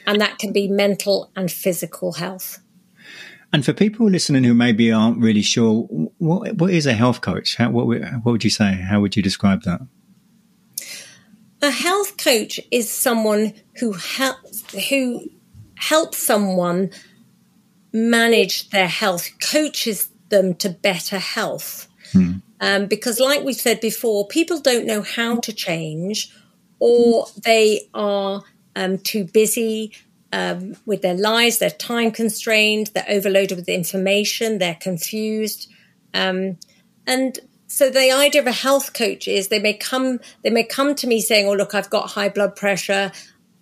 And 0.06 0.20
that 0.20 0.38
can 0.38 0.52
be 0.52 0.68
mental 0.68 1.32
and 1.34 1.50
physical 1.50 2.12
health. 2.12 2.60
And 3.54 3.64
for 3.64 3.72
people 3.72 4.10
listening 4.10 4.44
who 4.44 4.54
maybe 4.54 4.92
aren't 4.92 5.20
really 5.20 5.42
sure, 5.42 5.84
what 6.18 6.58
what 6.58 6.72
is 6.72 6.86
a 6.86 6.94
health 6.94 7.22
coach? 7.22 7.56
How, 7.56 7.70
what 7.70 7.88
what 7.88 8.32
would 8.34 8.44
you 8.44 8.50
say? 8.50 8.74
How 8.74 9.00
would 9.00 9.16
you 9.16 9.24
describe 9.24 9.64
that? 9.64 9.80
A 11.62 11.72
health 11.72 12.18
coach 12.18 12.60
is 12.70 12.92
someone 12.92 13.54
who 13.80 13.94
helps 13.94 14.90
who 14.90 15.30
helps 15.76 16.18
someone 16.18 16.90
manage 17.94 18.70
their 18.72 18.90
health, 18.90 19.30
coaches 19.40 20.10
them 20.28 20.54
to 20.56 20.70
better 20.70 21.20
health. 21.20 21.88
Hmm. 22.12 22.38
Um, 22.60 22.86
because, 22.86 23.19
like 23.19 23.43
we 23.43 23.54
said 23.54 23.82
before, 23.82 24.28
people 24.28 24.60
don't 24.60 24.86
know 24.86 25.02
how 25.02 25.39
to 25.39 25.52
change, 25.52 26.32
or 26.80 27.28
they 27.43 27.89
are 27.93 28.43
um, 28.76 28.97
too 29.00 29.26
busy 29.26 29.93
um, 30.34 30.76
with 30.86 31.02
their 31.02 31.15
lives, 31.15 31.58
they're 31.58 31.69
time 31.69 32.12
constrained, 32.12 32.91
they're 32.93 33.06
overloaded 33.10 33.58
with 33.58 33.69
information, 33.69 34.58
they're 34.60 34.76
confused. 34.76 35.71
Um, 36.13 36.58
and 37.06 37.39
so 37.67 37.89
the 37.89 38.12
idea 38.12 38.41
of 38.41 38.47
a 38.47 38.52
health 38.52 38.93
coach 38.93 39.28
is 39.28 39.47
they 39.47 39.60
may 39.60 39.74
come 39.74 40.19
they 40.43 40.50
may 40.50 40.63
come 40.63 40.95
to 40.95 41.08
me 41.08 41.21
saying, 41.21 41.47
"Oh, 41.47 41.54
look, 41.54 41.74
I've 41.74 41.89
got 41.89 42.12
high 42.12 42.30
blood 42.30 42.56
pressure. 42.56 43.12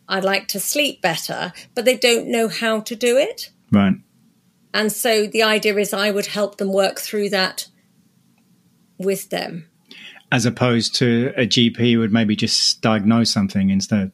I'd 0.07 0.23
like 0.23 0.47
to 0.49 0.59
sleep 0.59 1.01
better," 1.01 1.53
but 1.75 1.85
they 1.85 1.95
don't 1.95 2.27
know 2.27 2.47
how 2.47 2.81
to 2.81 2.95
do 2.95 3.17
it. 3.17 3.51
Right. 3.71 3.95
And 4.73 4.91
so 4.91 5.25
the 5.25 5.43
idea 5.43 5.75
is 5.77 5.93
I 5.93 6.11
would 6.11 6.27
help 6.27 6.57
them 6.57 6.71
work 6.71 6.99
through 6.99 7.29
that 7.29 7.67
with 8.99 9.29
them. 9.29 9.67
As 10.31 10.45
opposed 10.45 10.93
to 10.95 11.33
a 11.35 11.47
GP 11.47 11.97
would 11.97 12.13
maybe 12.13 12.35
just 12.35 12.81
diagnose 12.81 13.31
something 13.31 13.69
instead. 13.71 14.11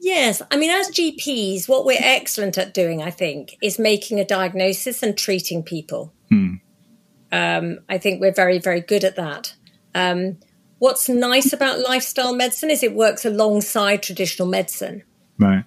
Yes. 0.00 0.42
I 0.50 0.56
mean, 0.56 0.70
as 0.70 0.88
GPs, 0.88 1.68
what 1.68 1.84
we're 1.84 1.98
excellent 2.00 2.58
at 2.58 2.74
doing, 2.74 3.02
I 3.02 3.10
think, 3.10 3.56
is 3.62 3.78
making 3.78 4.20
a 4.20 4.24
diagnosis 4.24 5.02
and 5.02 5.16
treating 5.16 5.62
people. 5.62 6.12
Hmm. 6.28 6.54
Um, 7.30 7.78
I 7.88 7.98
think 7.98 8.20
we're 8.20 8.34
very, 8.34 8.58
very 8.58 8.80
good 8.80 9.04
at 9.04 9.16
that. 9.16 9.54
Um, 9.94 10.38
what's 10.78 11.08
nice 11.08 11.52
about 11.52 11.80
lifestyle 11.80 12.34
medicine 12.34 12.70
is 12.70 12.82
it 12.82 12.94
works 12.94 13.24
alongside 13.24 14.02
traditional 14.02 14.48
medicine. 14.48 15.04
Right. 15.38 15.64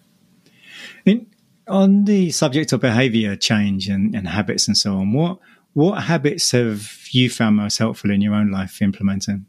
In, 1.05 1.27
on 1.67 2.03
the 2.03 2.31
subject 2.31 2.73
of 2.73 2.81
behavior 2.81 3.35
change 3.37 3.87
and, 3.87 4.13
and 4.13 4.27
habits 4.27 4.67
and 4.67 4.77
so 4.77 4.95
on, 4.95 5.13
what 5.13 5.39
what 5.75 6.03
habits 6.03 6.51
have 6.51 6.89
you 7.11 7.29
found 7.29 7.57
most 7.57 7.77
helpful 7.77 8.09
in 8.09 8.21
your 8.21 8.33
own 8.33 8.49
life 8.49 8.81
implementing? 8.81 9.45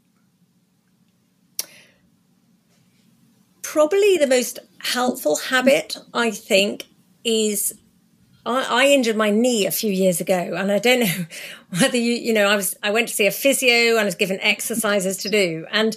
Probably 3.61 4.17
the 4.17 4.27
most 4.27 4.59
helpful 4.79 5.37
habit, 5.37 5.97
I 6.13 6.31
think, 6.31 6.83
is 7.23 7.73
I, 8.45 8.87
injured 8.87 9.15
my 9.15 9.29
knee 9.29 9.65
a 9.65 9.71
few 9.71 9.91
years 9.91 10.19
ago, 10.19 10.35
and 10.35 10.69
I 10.69 10.79
don't 10.79 10.99
know 11.07 11.25
whether 11.79 11.97
you, 11.97 12.13
you 12.13 12.33
know, 12.33 12.47
I 12.47 12.57
was 12.57 12.75
I 12.83 12.91
went 12.91 13.07
to 13.07 13.13
see 13.13 13.25
a 13.25 13.31
physio 13.31 13.91
and 13.91 13.99
I 13.99 14.05
was 14.05 14.15
given 14.15 14.39
exercises 14.41 15.15
to 15.17 15.29
do, 15.29 15.65
and 15.71 15.95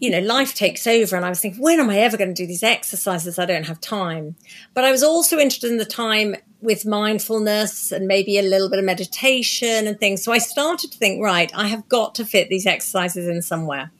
you 0.00 0.10
know, 0.10 0.20
life 0.20 0.54
takes 0.54 0.86
over. 0.86 1.16
And 1.16 1.24
I 1.24 1.30
was 1.30 1.40
thinking, 1.40 1.62
when 1.62 1.80
am 1.80 1.88
I 1.88 1.98
ever 1.98 2.18
going 2.18 2.34
to 2.34 2.42
do 2.42 2.46
these 2.46 2.62
exercises? 2.62 3.38
I 3.38 3.46
don't 3.46 3.66
have 3.66 3.80
time. 3.80 4.36
But 4.74 4.84
I 4.84 4.90
was 4.90 5.02
also 5.02 5.38
interested 5.38 5.70
in 5.70 5.78
the 5.78 5.84
time 5.86 6.36
with 6.62 6.84
mindfulness 6.84 7.92
and 7.92 8.06
maybe 8.06 8.38
a 8.38 8.42
little 8.42 8.68
bit 8.68 8.78
of 8.78 8.84
meditation 8.84 9.86
and 9.86 9.98
things. 9.98 10.22
So 10.22 10.32
I 10.32 10.38
started 10.38 10.92
to 10.92 10.98
think, 10.98 11.22
right, 11.22 11.50
I 11.54 11.68
have 11.68 11.88
got 11.88 12.14
to 12.16 12.24
fit 12.24 12.48
these 12.48 12.66
exercises 12.66 13.26
in 13.26 13.42
somewhere. 13.42 13.90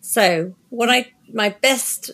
So 0.00 0.54
what 0.68 0.90
I, 0.90 1.12
my 1.32 1.50
best 1.50 2.10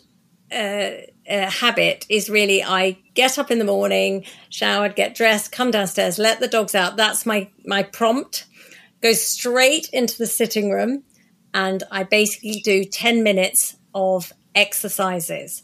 uh, 0.53 0.91
uh, 1.29 1.51
habit 1.51 2.07
is 2.09 2.31
really 2.31 2.63
I 2.63 2.99
get 3.15 3.39
up 3.39 3.51
in 3.51 3.59
the 3.59 3.65
morning, 3.65 4.25
showered, 4.49 4.95
get 4.95 5.15
dressed, 5.15 5.53
come 5.53 5.71
downstairs, 5.71 6.19
let 6.19 6.41
the 6.41 6.49
dogs 6.49 6.75
out. 6.75 6.97
That's 6.97 7.27
my, 7.27 7.51
my 7.65 7.83
prompt. 7.83 8.47
Go 9.01 9.13
straight 9.13 9.89
into 9.93 10.17
the 10.19 10.27
sitting 10.27 10.71
room 10.71 11.03
and 11.53 11.83
I 11.91 12.05
basically 12.05 12.61
do 12.61 12.85
10 12.85 13.23
minutes 13.23 13.77
of 13.95 14.33
exercises. 14.55 15.63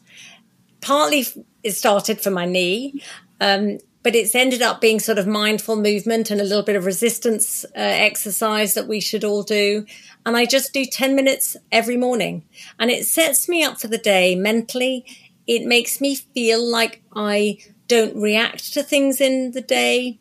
Partly 0.81 1.27
it 1.63 1.73
started 1.73 2.21
for 2.21 2.31
my 2.31 2.47
knee, 2.47 3.03
um, 3.41 3.79
but 4.03 4.15
it's 4.15 4.35
ended 4.35 4.63
up 4.63 4.81
being 4.81 4.99
sort 4.99 5.19
of 5.19 5.27
mindful 5.27 5.77
movement 5.77 6.31
and 6.31 6.41
a 6.41 6.45
little 6.45 6.63
bit 6.63 6.77
of 6.77 6.87
resistance 6.87 7.65
uh, 7.65 7.69
exercise 7.75 8.75
that 8.75 8.89
we 8.89 9.01
should 9.01 9.25
all 9.25 9.43
do. 9.43 9.85
And 10.25 10.37
I 10.37 10.47
just 10.47 10.73
do 10.73 10.85
10 10.85 11.15
minutes 11.15 11.57
every 11.71 11.97
morning. 11.97 12.45
And 12.79 12.91
it 12.91 13.07
sets 13.07 13.49
me 13.49 13.63
up 13.63 13.81
for 13.81 13.89
the 13.89 13.99
day 13.99 14.35
mentally. 14.35 15.05
It 15.47 15.67
makes 15.67 16.01
me 16.01 16.15
feel 16.15 16.65
like 16.65 17.03
I 17.15 17.59
don't 17.89 18.17
react 18.17 18.73
to 18.75 18.83
things 18.83 19.21
in 19.21 19.51
the 19.53 19.61
day. 19.61 20.19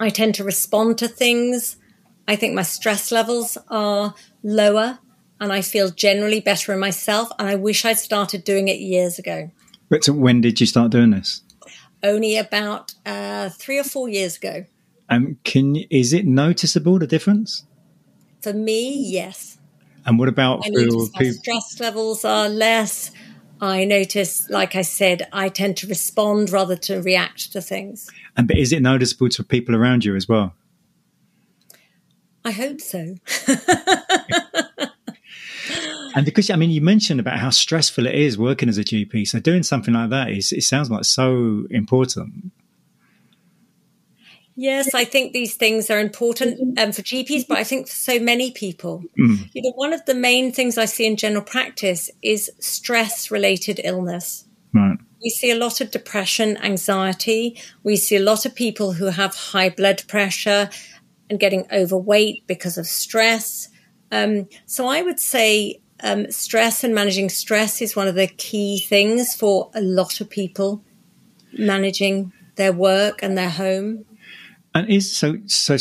I 0.00 0.08
tend 0.08 0.34
to 0.36 0.44
respond 0.44 0.98
to 0.98 1.08
things. 1.08 1.76
I 2.26 2.36
think 2.36 2.54
my 2.54 2.62
stress 2.62 3.12
levels 3.12 3.58
are 3.68 4.14
lower 4.42 5.00
and 5.40 5.52
I 5.52 5.60
feel 5.60 5.90
generally 5.90 6.40
better 6.40 6.72
in 6.72 6.78
myself. 6.78 7.28
And 7.38 7.48
I 7.48 7.56
wish 7.56 7.84
I'd 7.84 7.98
started 7.98 8.44
doing 8.44 8.68
it 8.68 8.78
years 8.78 9.18
ago. 9.18 9.50
But 9.90 10.08
when 10.08 10.40
did 10.40 10.60
you 10.60 10.66
start 10.66 10.92
doing 10.92 11.10
this? 11.10 11.42
Only 12.02 12.36
about 12.36 12.94
uh, 13.06 13.48
three 13.50 13.78
or 13.78 13.84
four 13.84 14.08
years 14.08 14.36
ago. 14.36 14.64
Um, 15.08 15.38
can 15.44 15.76
is 15.90 16.12
it 16.12 16.26
noticeable 16.26 16.98
the 16.98 17.06
difference? 17.06 17.64
For 18.40 18.52
me, 18.52 18.94
yes. 18.94 19.58
And 20.04 20.18
what 20.18 20.28
about 20.28 20.62
I 20.64 20.70
notice 20.70 21.10
my 21.14 21.30
stress 21.30 21.80
levels 21.80 22.24
are 22.24 22.48
less. 22.48 23.12
I 23.60 23.84
notice, 23.84 24.50
like 24.50 24.74
I 24.74 24.82
said, 24.82 25.28
I 25.32 25.48
tend 25.48 25.76
to 25.78 25.86
respond 25.86 26.50
rather 26.50 26.74
to 26.76 27.00
react 27.00 27.52
to 27.52 27.60
things. 27.60 28.10
And 28.36 28.48
but 28.48 28.58
is 28.58 28.72
it 28.72 28.82
noticeable 28.82 29.28
to 29.30 29.44
people 29.44 29.76
around 29.76 30.04
you 30.04 30.16
as 30.16 30.28
well? 30.28 30.54
I 32.44 32.50
hope 32.50 32.80
so. 32.80 33.14
and 36.14 36.24
because 36.24 36.50
I 36.50 36.56
mean, 36.56 36.70
you 36.70 36.80
mentioned 36.80 37.20
about 37.20 37.38
how 37.38 37.50
stressful 37.50 38.06
it 38.06 38.14
is 38.14 38.38
working 38.38 38.68
as 38.68 38.78
a 38.78 38.84
GP, 38.84 39.26
so 39.26 39.40
doing 39.40 39.62
something 39.62 39.94
like 39.94 40.10
that 40.10 40.30
is 40.30 40.52
it 40.52 40.62
sounds 40.62 40.90
like 40.90 41.04
so 41.04 41.66
important. 41.70 42.52
Yes, 44.54 44.94
I 44.94 45.04
think 45.04 45.32
these 45.32 45.54
things 45.54 45.90
are 45.90 45.98
important 45.98 46.78
um, 46.78 46.92
for 46.92 47.02
GPs, 47.02 47.46
but 47.48 47.58
I 47.58 47.64
think 47.64 47.88
for 47.88 47.94
so 47.94 48.18
many 48.18 48.50
people. 48.50 49.02
Mm. 49.18 49.48
You 49.54 49.62
know, 49.62 49.72
one 49.76 49.92
of 49.92 50.04
the 50.04 50.14
main 50.14 50.52
things 50.52 50.76
I 50.76 50.84
see 50.84 51.06
in 51.06 51.16
general 51.16 51.42
practice 51.42 52.10
is 52.20 52.50
stress-related 52.58 53.80
illness. 53.82 54.44
Right. 54.74 54.98
We 55.22 55.30
see 55.30 55.50
a 55.50 55.56
lot 55.56 55.80
of 55.80 55.90
depression, 55.90 56.56
anxiety. 56.58 57.58
We 57.82 57.96
see 57.96 58.16
a 58.16 58.22
lot 58.22 58.44
of 58.44 58.54
people 58.54 58.92
who 58.92 59.06
have 59.06 59.34
high 59.34 59.70
blood 59.70 60.02
pressure 60.06 60.68
and 61.30 61.40
getting 61.40 61.66
overweight 61.72 62.46
because 62.46 62.76
of 62.76 62.86
stress. 62.86 63.68
Um, 64.10 64.48
so 64.66 64.86
I 64.86 65.00
would 65.00 65.18
say 65.18 65.80
um, 66.02 66.30
stress 66.30 66.84
and 66.84 66.94
managing 66.94 67.28
stress 67.28 67.80
is 67.80 67.94
one 67.94 68.08
of 68.08 68.14
the 68.14 68.26
key 68.26 68.80
things 68.80 69.34
for 69.34 69.70
a 69.74 69.80
lot 69.80 70.20
of 70.20 70.28
people 70.28 70.84
managing 71.52 72.32
their 72.56 72.72
work 72.72 73.22
and 73.22 73.38
their 73.38 73.50
home. 73.50 74.04
And 74.74 74.88
is 74.88 75.14
so 75.14 75.36
so. 75.46 75.76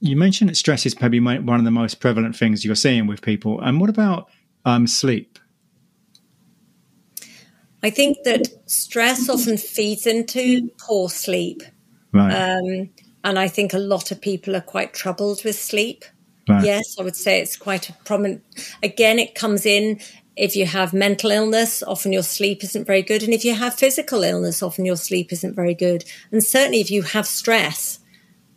You 0.00 0.16
mentioned 0.16 0.48
that 0.50 0.56
stress 0.56 0.86
is 0.86 0.94
probably 0.94 1.20
one 1.20 1.58
of 1.58 1.64
the 1.64 1.70
most 1.70 1.96
prevalent 2.00 2.36
things 2.36 2.64
you're 2.64 2.76
seeing 2.76 3.06
with 3.06 3.20
people. 3.20 3.60
And 3.60 3.80
what 3.80 3.90
about 3.90 4.28
um, 4.64 4.86
sleep? 4.86 5.38
I 7.82 7.90
think 7.90 8.18
that 8.24 8.48
stress 8.66 9.28
often 9.28 9.56
feeds 9.56 10.06
into 10.06 10.70
poor 10.78 11.08
sleep. 11.08 11.62
Right. 12.12 12.32
Um, 12.32 12.90
and 13.24 13.38
I 13.38 13.48
think 13.48 13.72
a 13.72 13.78
lot 13.78 14.10
of 14.10 14.20
people 14.20 14.56
are 14.56 14.60
quite 14.60 14.94
troubled 14.94 15.44
with 15.44 15.58
sleep. 15.58 16.04
Right. 16.48 16.64
Yes, 16.64 16.98
I 16.98 17.02
would 17.02 17.16
say 17.16 17.40
it's 17.40 17.56
quite 17.56 17.90
a 17.90 17.92
prominent. 18.04 18.42
Again, 18.82 19.18
it 19.18 19.34
comes 19.34 19.66
in 19.66 20.00
if 20.38 20.54
you 20.54 20.66
have 20.66 20.94
mental 20.94 21.30
illness, 21.32 21.82
often 21.82 22.12
your 22.12 22.22
sleep 22.22 22.62
isn't 22.62 22.86
very 22.86 23.02
good. 23.02 23.22
And 23.24 23.34
if 23.34 23.44
you 23.44 23.54
have 23.54 23.74
physical 23.74 24.22
illness, 24.22 24.62
often 24.62 24.84
your 24.84 24.96
sleep 24.96 25.32
isn't 25.32 25.54
very 25.54 25.74
good. 25.74 26.04
And 26.30 26.42
certainly 26.42 26.80
if 26.80 26.90
you 26.90 27.02
have 27.02 27.26
stress, 27.26 27.98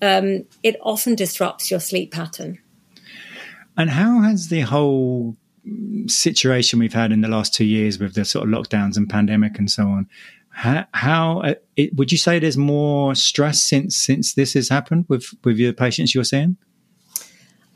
um, 0.02 0.46
it 0.62 0.78
often 0.82 1.16
disrupts 1.16 1.72
your 1.72 1.80
sleep 1.80 2.12
pattern. 2.12 2.60
And 3.78 3.90
how 3.90 4.22
has 4.22 4.50
the 4.50 4.62
whole 4.62 5.36
situation 6.06 6.80
we've 6.80 6.94
had 6.94 7.12
in 7.12 7.22
the 7.22 7.28
last 7.28 7.54
two 7.54 7.66
years 7.66 8.00
with 8.00 8.14
the 8.14 8.26
sort 8.26 8.48
of 8.48 8.54
lockdowns 8.54 8.96
and 8.96 9.10
pandemic 9.10 9.58
and 9.58 9.70
so 9.70 9.88
on, 9.88 10.08
how, 10.50 10.86
how 10.94 11.40
uh, 11.42 11.56
it, 11.78 11.96
would 11.96 12.12
you 12.12 12.18
say 12.18 12.38
there's 12.38 12.58
more 12.58 13.16
stress 13.16 13.62
since 13.62 13.96
since 13.96 14.34
this 14.34 14.54
has 14.54 14.70
happened 14.70 15.06
with 15.08 15.34
with 15.44 15.58
your 15.58 15.74
patients 15.74 16.14
you're 16.14 16.26
seeing? 16.26 16.58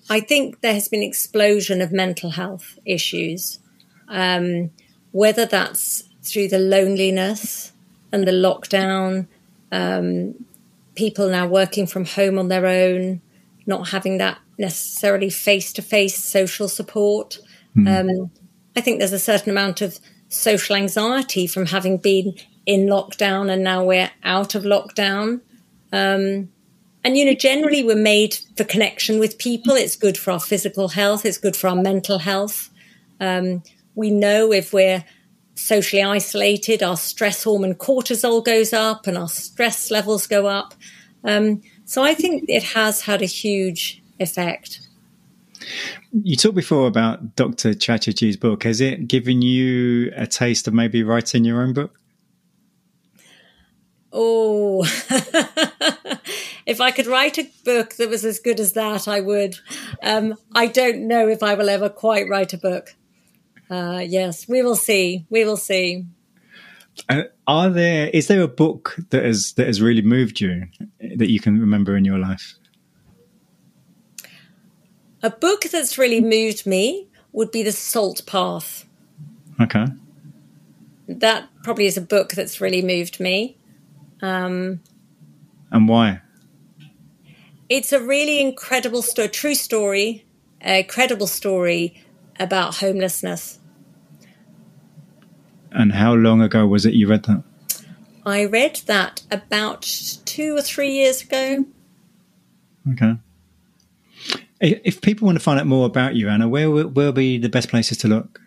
I 0.09 0.19
think 0.19 0.61
there 0.61 0.73
has 0.73 0.87
been 0.87 1.01
an 1.01 1.07
explosion 1.07 1.81
of 1.81 1.91
mental 1.91 2.31
health 2.31 2.77
issues, 2.85 3.59
um, 4.07 4.71
whether 5.11 5.45
that's 5.45 6.03
through 6.21 6.49
the 6.49 6.59
loneliness 6.59 7.71
and 8.11 8.27
the 8.27 8.31
lockdown, 8.31 9.27
um, 9.71 10.35
people 10.95 11.29
now 11.29 11.47
working 11.47 11.87
from 11.87 12.05
home 12.05 12.37
on 12.37 12.47
their 12.47 12.65
own, 12.65 13.21
not 13.65 13.89
having 13.89 14.17
that 14.19 14.39
necessarily 14.57 15.29
face 15.29 15.73
to 15.73 15.81
face 15.81 16.23
social 16.23 16.67
support. 16.67 17.39
Mm. 17.75 18.21
Um, 18.21 18.31
I 18.75 18.81
think 18.81 18.99
there's 18.99 19.13
a 19.13 19.19
certain 19.19 19.49
amount 19.49 19.81
of 19.81 19.99
social 20.29 20.75
anxiety 20.75 21.47
from 21.47 21.67
having 21.67 21.97
been 21.97 22.35
in 22.65 22.87
lockdown 22.87 23.51
and 23.51 23.63
now 23.63 23.83
we're 23.83 24.11
out 24.23 24.55
of 24.55 24.63
lockdown. 24.63 25.41
Um, 25.91 26.49
and, 27.05 27.15
you 27.15 27.23
know, 27.23 27.35
generally 27.35 27.83
we're 27.83 27.95
made 27.95 28.35
for 28.57 28.63
connection 28.63 29.19
with 29.19 29.37
people. 29.37 29.73
It's 29.73 29.95
good 29.95 30.17
for 30.17 30.31
our 30.31 30.39
physical 30.39 30.87
health, 30.87 31.23
it's 31.23 31.37
good 31.37 31.55
for 31.55 31.67
our 31.67 31.75
mental 31.75 32.17
health. 32.17 32.71
Um, 33.19 33.61
we 33.93 34.09
know 34.09 34.51
if 34.51 34.73
we're 34.73 35.05
socially 35.53 36.01
isolated, 36.01 36.81
our 36.81 36.97
stress 36.97 37.43
hormone 37.43 37.75
cortisol 37.75 38.43
goes 38.43 38.73
up 38.73 39.05
and 39.05 39.19
our 39.19 39.29
stress 39.29 39.91
levels 39.91 40.25
go 40.25 40.47
up. 40.47 40.73
Um, 41.23 41.61
so 41.85 42.01
I 42.01 42.15
think 42.15 42.45
it 42.47 42.63
has 42.63 43.01
had 43.01 43.21
a 43.21 43.25
huge 43.25 44.01
effect. 44.19 44.81
You 46.11 46.35
talked 46.35 46.55
before 46.55 46.87
about 46.87 47.35
Dr. 47.35 47.75
Chatterjee's 47.75 48.35
book. 48.35 48.63
Has 48.63 48.81
it 48.81 49.07
given 49.07 49.43
you 49.43 50.11
a 50.15 50.25
taste 50.25 50.67
of 50.67 50.73
maybe 50.73 51.03
writing 51.03 51.45
your 51.45 51.61
own 51.61 51.73
book? 51.73 51.99
Oh, 54.11 54.83
if 56.65 56.81
I 56.81 56.91
could 56.91 57.07
write 57.07 57.37
a 57.37 57.49
book 57.63 57.95
that 57.95 58.09
was 58.09 58.25
as 58.25 58.39
good 58.39 58.59
as 58.59 58.73
that, 58.73 59.07
I 59.07 59.21
would. 59.21 59.55
Um, 60.01 60.35
I 60.53 60.67
don't 60.67 61.07
know 61.07 61.27
if 61.27 61.43
I 61.43 61.53
will 61.53 61.69
ever 61.69 61.89
quite 61.89 62.27
write 62.27 62.53
a 62.53 62.57
book. 62.57 62.95
Uh, 63.69 64.03
yes, 64.05 64.47
we 64.47 64.61
will 64.61 64.75
see. 64.75 65.25
We 65.29 65.45
will 65.45 65.57
see. 65.57 66.05
Uh, 67.09 67.23
are 67.47 67.69
there? 67.69 68.09
Is 68.09 68.27
there 68.27 68.41
a 68.41 68.47
book 68.47 68.95
that 69.09 69.23
has 69.23 69.53
that 69.53 69.67
has 69.67 69.81
really 69.81 70.01
moved 70.01 70.39
you 70.39 70.67
that 70.99 71.29
you 71.29 71.39
can 71.39 71.59
remember 71.59 71.95
in 71.97 72.05
your 72.05 72.17
life? 72.17 72.55
A 75.21 75.29
book 75.29 75.63
that's 75.71 75.97
really 75.97 76.21
moved 76.21 76.65
me 76.65 77.07
would 77.31 77.51
be 77.51 77.63
The 77.63 77.71
Salt 77.71 78.25
Path. 78.25 78.85
Okay. 79.59 79.85
That 81.07 81.49
probably 81.63 81.85
is 81.85 81.97
a 81.97 82.01
book 82.01 82.31
that's 82.31 82.61
really 82.61 82.81
moved 82.81 83.19
me. 83.19 83.57
Um, 84.21 84.81
and 85.71 85.87
why? 85.89 86.21
It's 87.67 87.91
a 87.91 87.99
really 87.99 88.39
incredible 88.39 89.01
story, 89.01 89.29
true 89.29 89.55
story, 89.55 90.25
a 90.61 90.83
credible 90.83 91.27
story 91.27 92.03
about 92.39 92.75
homelessness. 92.75 93.59
And 95.71 95.93
how 95.93 96.13
long 96.13 96.41
ago 96.41 96.67
was 96.67 96.85
it 96.85 96.93
you 96.93 97.07
read 97.07 97.23
that? 97.23 97.43
I 98.25 98.45
read 98.45 98.81
that 98.85 99.23
about 99.29 99.81
two 100.25 100.55
or 100.55 100.61
three 100.61 100.93
years 100.93 101.21
ago. 101.21 101.65
Okay. 102.93 103.17
If 104.61 105.01
people 105.01 105.25
want 105.25 105.37
to 105.37 105.43
find 105.43 105.59
out 105.59 105.67
more 105.67 105.85
about 105.85 106.15
you, 106.15 106.29
Anna, 106.29 106.47
where 106.47 106.69
will 106.69 107.11
be 107.11 107.37
the 107.37 107.49
best 107.49 107.69
places 107.69 107.97
to 107.99 108.07
look? 108.07 108.41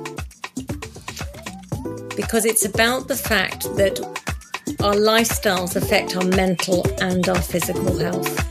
Because 2.16 2.44
it's 2.44 2.64
about 2.64 3.08
the 3.08 3.16
fact 3.16 3.64
that 3.76 4.00
our 4.80 4.94
lifestyles 4.94 5.76
affect 5.76 6.16
our 6.16 6.24
mental 6.24 6.86
and 7.00 7.28
our 7.28 7.40
physical 7.40 7.98
health. 7.98 8.50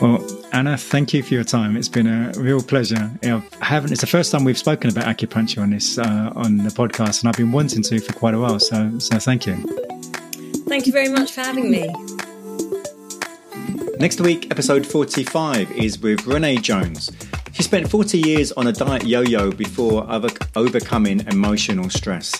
Well, 0.00 0.24
Anna, 0.52 0.76
thank 0.76 1.12
you 1.12 1.22
for 1.22 1.34
your 1.34 1.44
time. 1.44 1.76
It's 1.76 1.88
been 1.88 2.06
a 2.06 2.32
real 2.36 2.62
pleasure. 2.62 3.10
I 3.22 3.64
haven't. 3.64 3.92
It's 3.92 4.00
the 4.00 4.06
first 4.06 4.32
time 4.32 4.44
we've 4.44 4.58
spoken 4.58 4.90
about 4.90 5.04
acupuncture 5.04 5.62
on 5.62 5.70
this 5.70 5.98
uh, 5.98 6.32
on 6.34 6.58
the 6.58 6.70
podcast, 6.70 7.20
and 7.20 7.28
I've 7.28 7.36
been 7.36 7.52
wanting 7.52 7.82
to 7.82 8.00
for 8.00 8.12
quite 8.12 8.34
a 8.34 8.38
while. 8.38 8.58
So, 8.58 8.98
so 8.98 9.18
thank 9.18 9.46
you. 9.46 9.56
Thank 10.68 10.86
you 10.86 10.92
very 10.92 11.08
much 11.08 11.32
for 11.32 11.42
having 11.42 11.70
me. 11.70 11.92
Next 13.98 14.20
week, 14.20 14.50
episode 14.50 14.86
45 14.86 15.72
is 15.72 15.98
with 15.98 16.26
Renee 16.26 16.56
Jones. 16.56 17.10
She 17.52 17.62
spent 17.62 17.90
40 17.90 18.18
years 18.18 18.52
on 18.52 18.66
a 18.66 18.72
diet 18.72 19.06
yo 19.06 19.22
yo 19.22 19.50
before 19.50 20.06
overcoming 20.54 21.26
emotional 21.28 21.88
stress 21.88 22.30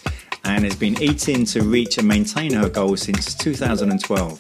and 0.45 0.65
has 0.65 0.77
been 0.77 1.03
eating 1.03 1.47
to 1.47 1.63
reach 1.63 1.97
and 1.97 2.07
maintain 2.07 2.53
her 2.53 2.69
goals 2.69 3.01
since 3.03 3.35
2012. 3.35 4.39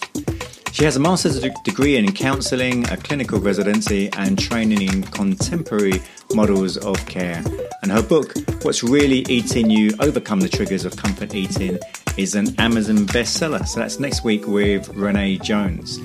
She 0.73 0.85
has 0.85 0.97
a 0.97 1.01
master's 1.01 1.41
degree 1.64 1.97
in 1.97 2.12
counselling, 2.12 2.87
a 2.91 2.99
clinical 2.99 3.41
residency, 3.41 4.11
and 4.19 4.39
training 4.39 4.83
in 4.83 5.03
contemporary 5.05 6.03
models 6.35 6.77
of 6.77 6.97
care. 7.07 7.43
And 7.83 7.91
her 7.91 8.03
book, 8.03 8.35
What's 8.62 8.85
Really 8.85 9.21
Eating 9.31 9.71
You 9.71 9.93
Overcome 10.01 10.41
the 10.41 10.51
Triggers 10.51 10.85
of 10.85 10.97
Comfort 10.97 11.35
Eating, 11.35 11.79
is 12.19 12.35
an 12.35 12.55
Amazon 12.61 13.07
bestseller. 13.07 13.67
So 13.67 13.81
that's 13.81 13.99
next 13.99 14.23
week 14.23 14.47
with 14.47 14.91
Renee 14.91 15.39
Jones. 15.39 15.99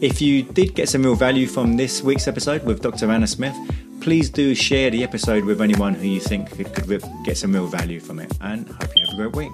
If 0.00 0.22
you 0.22 0.44
did 0.44 0.76
get 0.76 0.88
some 0.88 1.02
real 1.02 1.16
value 1.16 1.48
from 1.48 1.76
this 1.76 2.02
week's 2.02 2.28
episode 2.28 2.62
with 2.64 2.80
Dr. 2.82 3.10
Anna 3.10 3.26
Smith, 3.26 3.56
please 4.00 4.30
do 4.30 4.54
share 4.54 4.90
the 4.90 5.02
episode 5.02 5.44
with 5.44 5.60
anyone 5.60 5.92
who 5.92 6.06
you 6.06 6.20
think 6.20 6.52
could, 6.52 7.02
get 7.24 7.36
some 7.36 7.52
real 7.52 7.66
value 7.66 7.98
from 7.98 8.20
it. 8.20 8.32
And 8.40 8.68
hope 8.68 8.90
you 8.94 9.04
have 9.04 9.18
a 9.18 9.28
great 9.28 9.34
week. 9.34 9.50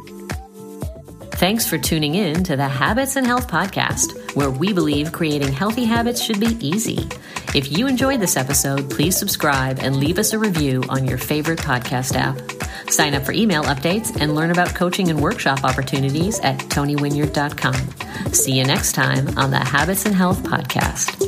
Thanks 1.37 1.67
for 1.67 1.79
tuning 1.79 2.15
in 2.15 2.45
to 2.45 2.57
the 2.57 2.69
Habits 2.69 3.17
and 3.17 3.27
Health 3.27 3.49
Podcast, 3.49 4.37
where 4.37 4.51
we 4.51 4.75
believe 4.75 5.13
creating 5.13 5.51
healthy 5.51 5.85
habits 5.85 6.23
should 6.23 6.41
be 6.41 6.59
easy. 6.61 7.09
If 7.55 7.71
you 7.71 7.87
enjoyed 7.87 8.19
this 8.19 8.37
episode, 8.37 8.91
please 8.91 9.17
subscribe 9.17 9.79
and 9.79 9.97
leave 9.97 10.19
us 10.19 10.33
a 10.33 10.39
review 10.39 10.83
on 10.89 11.05
your 11.05 11.19
favorite 11.19 11.61
podcast 11.61 12.17
app. 12.17 12.37
Sign 12.91 13.15
up 13.15 13.23
for 13.23 13.31
email 13.31 13.63
updates 13.63 14.21
and 14.21 14.35
learn 14.35 14.51
about 14.51 14.75
coaching 14.75 15.09
and 15.09 15.23
workshop 15.23 15.63
opportunities 15.63 16.41
at 16.41 16.59
tonywinyard.com. 16.59 18.33
See 18.33 18.59
you 18.59 18.65
next 18.65 18.93
time 18.93 19.39
on 19.39 19.53
the 19.53 19.59
Habits 19.59 20.05
and 20.05 20.17
Health 20.17 20.43
Podcast. 20.43 21.24